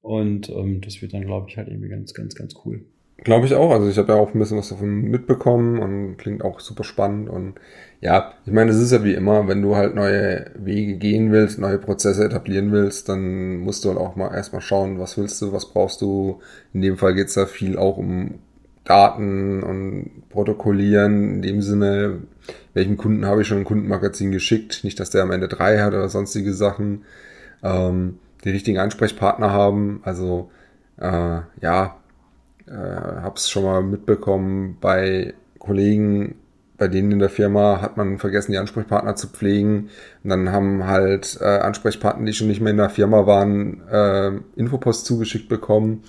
[0.00, 2.84] Und ähm, das wird dann, glaube ich, halt irgendwie ganz, ganz, ganz cool.
[3.18, 3.70] Glaube ich auch.
[3.70, 7.28] Also ich habe ja auch ein bisschen was davon mitbekommen und klingt auch super spannend.
[7.28, 7.54] Und
[8.00, 11.60] ja, ich meine, es ist ja wie immer, wenn du halt neue Wege gehen willst,
[11.60, 15.52] neue Prozesse etablieren willst, dann musst du halt auch mal erstmal schauen, was willst du,
[15.52, 16.40] was brauchst du.
[16.72, 18.40] In dem Fall geht es ja viel auch um
[18.84, 22.22] Daten und Protokollieren in dem Sinne,
[22.74, 25.92] welchem Kunden habe ich schon ein Kundenmagazin geschickt, nicht, dass der am Ende drei hat
[25.92, 27.04] oder sonstige Sachen,
[27.62, 30.50] ähm, die richtigen Ansprechpartner haben, also
[30.98, 31.96] äh, ja,
[32.66, 36.36] äh, hab's schon mal mitbekommen bei Kollegen,
[36.82, 39.90] bei denen in der Firma hat man vergessen, die Ansprechpartner zu pflegen.
[40.24, 44.32] Und dann haben halt äh, Ansprechpartner, die schon nicht mehr in der Firma waren, äh,
[44.56, 46.02] Infopost zugeschickt bekommen.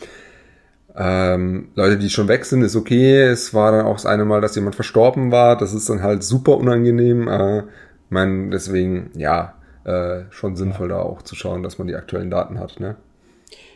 [0.96, 3.22] Ähm, Leute, die schon weg sind, ist okay.
[3.22, 5.58] Es war dann auch das eine Mal, dass jemand verstorben war.
[5.58, 7.28] Das ist dann halt super unangenehm.
[7.28, 10.98] Äh, ich meine, deswegen, ja, äh, schon sinnvoll ja.
[10.98, 12.96] da auch zu schauen, dass man die aktuellen Daten hat, ne?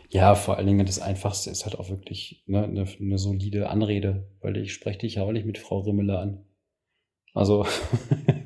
[0.09, 4.25] Ja, vor allen Dingen das Einfachste ist halt auch wirklich ne, eine, eine solide Anrede,
[4.41, 6.45] weil ich spreche dich ja auch nicht mit Frau Rimmele an.
[7.33, 7.65] Also.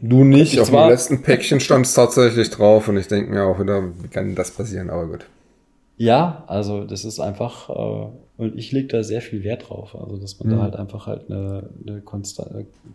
[0.03, 3.59] Du nicht, auf dem letzten Päckchen stand es tatsächlich drauf und ich denke mir auch
[3.59, 5.27] wieder, wie kann das passieren, aber gut.
[5.95, 8.07] Ja, also das ist einfach, äh,
[8.41, 10.57] und ich lege da sehr viel Wert drauf, also dass man mhm.
[10.57, 12.01] da halt einfach halt eine, eine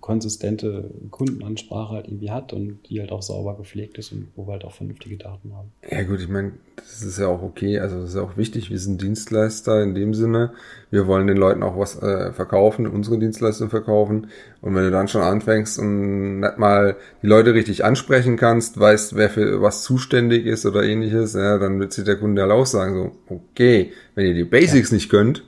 [0.01, 4.55] konsistente Kundenansprache halt irgendwie hat und die halt auch sauber gepflegt ist und wo wir
[4.55, 5.71] halt auch vernünftige Daten haben.
[5.89, 8.70] Ja gut, ich meine, das ist ja auch okay, also das ist ja auch wichtig,
[8.70, 10.53] wir sind Dienstleister in dem Sinne,
[10.91, 14.29] wir wollen den Leuten auch was äh, verkaufen, unsere Dienstleistung verkaufen
[14.61, 19.16] und wenn du dann schon anfängst und nicht mal die Leute richtig ansprechen kannst, weißt,
[19.16, 22.66] wer für was zuständig ist oder ähnliches, ja, dann wird sich der Kunde halt auch
[22.66, 24.95] sagen so, okay, wenn ihr die Basics ja.
[24.95, 25.45] nicht könnt,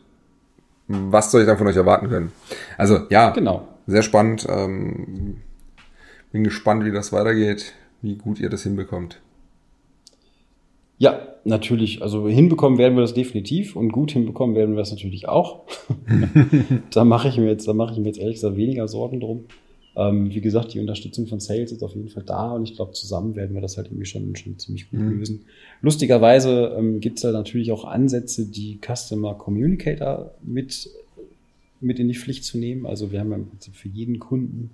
[0.89, 2.33] was soll ich dann von euch erwarten können?
[2.79, 3.69] Also ja, genau.
[3.87, 4.47] sehr spannend.
[4.49, 5.37] Ähm,
[6.33, 9.21] bin gespannt, wie das weitergeht, wie gut ihr das hinbekommt.
[10.99, 12.03] Ja, natürlich.
[12.03, 15.63] Also hinbekommen werden wir das definitiv und gut hinbekommen werden wir das natürlich auch.
[16.93, 19.45] da mache ich mir jetzt, da mache ich mir jetzt ehrlich gesagt weniger Sorgen drum.
[19.97, 22.93] Ähm, wie gesagt, die Unterstützung von Sales ist auf jeden Fall da und ich glaube,
[22.93, 25.19] zusammen werden wir das halt irgendwie schon, schon ziemlich gut mhm.
[25.19, 25.45] lösen.
[25.81, 30.89] Lustigerweise ähm, gibt es da natürlich auch Ansätze, die Customer Communicator mit,
[31.81, 32.87] mit in die Pflicht zu nehmen.
[32.87, 34.71] Also wir haben ja im Prinzip für jeden Kunden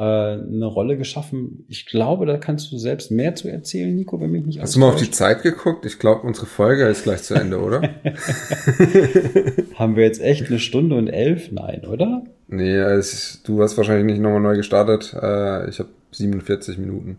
[0.00, 1.66] äh, eine Rolle geschaffen.
[1.68, 4.80] Ich glaube, da kannst du selbst mehr zu erzählen, Nico, wenn mich nicht Hast du
[4.80, 5.84] mal auf die Zeit geguckt?
[5.84, 7.82] Ich glaube, unsere Folge ist gleich zu Ende, oder?
[9.74, 11.52] Haben wir jetzt echt eine Stunde und elf?
[11.52, 12.22] Nein, oder?
[12.48, 15.12] Nee, es, du hast wahrscheinlich nicht nochmal neu gestartet.
[15.12, 17.18] Äh, ich habe 47 Minuten.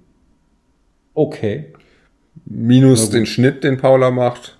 [1.14, 1.74] Okay.
[2.46, 4.58] Minus den Schnitt, den Paula macht,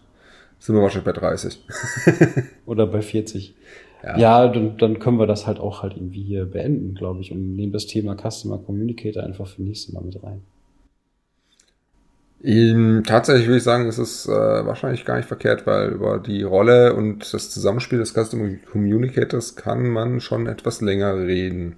[0.60, 1.66] sind wir wahrscheinlich bei 30.
[2.68, 3.56] Oder bei 40.
[4.04, 7.32] Ja, ja dann, dann können wir das halt auch halt irgendwie hier beenden, glaube ich,
[7.32, 10.42] und nehmen das Thema Customer Communicator einfach für nächste Mal mit rein.
[12.44, 16.42] Ähm, tatsächlich würde ich sagen, es ist äh, wahrscheinlich gar nicht verkehrt, weil über die
[16.42, 21.76] Rolle und das Zusammenspiel des Customer Communicators kann man schon etwas länger reden.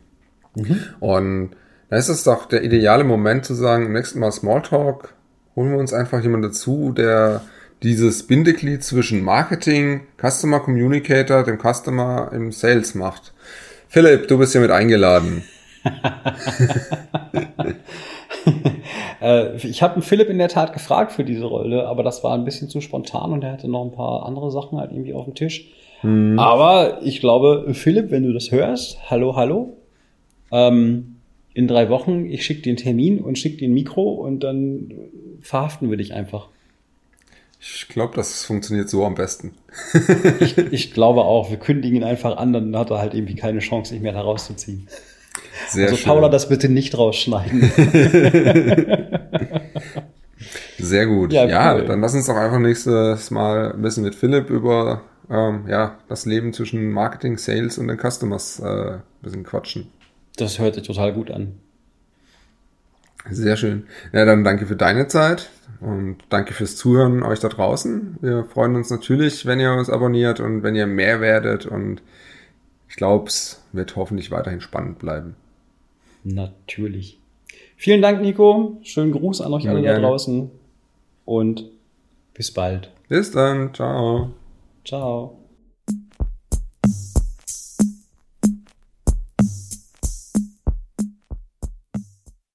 [0.56, 0.80] Mhm.
[1.02, 1.50] Und
[1.90, 5.14] da ist es doch der ideale Moment zu sagen, im nächsten Mal Smalltalk,
[5.56, 7.42] holen wir uns einfach jemanden dazu, der
[7.84, 13.34] dieses Bindeglied zwischen Marketing, Customer Communicator, dem Customer im Sales macht.
[13.90, 15.44] Philipp, du bist hier mit eingeladen.
[19.22, 22.44] Äh, ich habe Philipp in der Tat gefragt für diese Rolle, aber das war ein
[22.44, 25.34] bisschen zu spontan und er hatte noch ein paar andere Sachen halt irgendwie auf dem
[25.34, 25.72] Tisch.
[26.02, 26.38] Hm.
[26.38, 29.78] Aber ich glaube, Philipp, wenn du das hörst, hallo, hallo.
[30.52, 31.16] Ähm,
[31.54, 34.92] in drei Wochen, ich schicke den Termin und schicke den Mikro und dann
[35.40, 36.50] verhaften wir dich einfach.
[37.66, 39.54] Ich glaube, das funktioniert so am besten.
[40.42, 41.50] ich, ich, glaube auch.
[41.50, 44.20] Wir kündigen ihn einfach an, dann hat er halt irgendwie keine Chance, sich mehr da
[44.20, 44.90] rauszuziehen.
[45.70, 46.08] Sehr also schön.
[46.08, 47.62] Paula, das bitte nicht rausschneiden.
[50.78, 51.32] Sehr gut.
[51.32, 55.64] Ja, ja dann lass uns doch einfach nächstes Mal ein bisschen mit Philipp über ähm,
[55.70, 59.90] ja, das Leben zwischen Marketing, Sales und den Customers äh, ein bisschen quatschen.
[60.36, 61.60] Das hört sich total gut an.
[63.30, 63.88] Sehr schön.
[64.12, 65.50] Ja, dann danke für deine Zeit
[65.80, 68.18] und danke fürs Zuhören euch da draußen.
[68.22, 72.02] Wir freuen uns natürlich, wenn ihr uns abonniert und wenn ihr mehr werdet und
[72.90, 75.36] ich glaube, es wird hoffentlich weiterhin spannend bleiben.
[76.24, 77.20] Natürlich.
[77.76, 78.78] Vielen Dank, Nico.
[78.84, 80.02] Schönen Gruß an euch ja, alle gerne.
[80.02, 80.52] da draußen
[81.26, 81.66] und
[82.34, 82.92] bis bald.
[83.10, 83.74] Bis dann.
[83.74, 84.32] Ciao.
[84.86, 85.43] Ciao.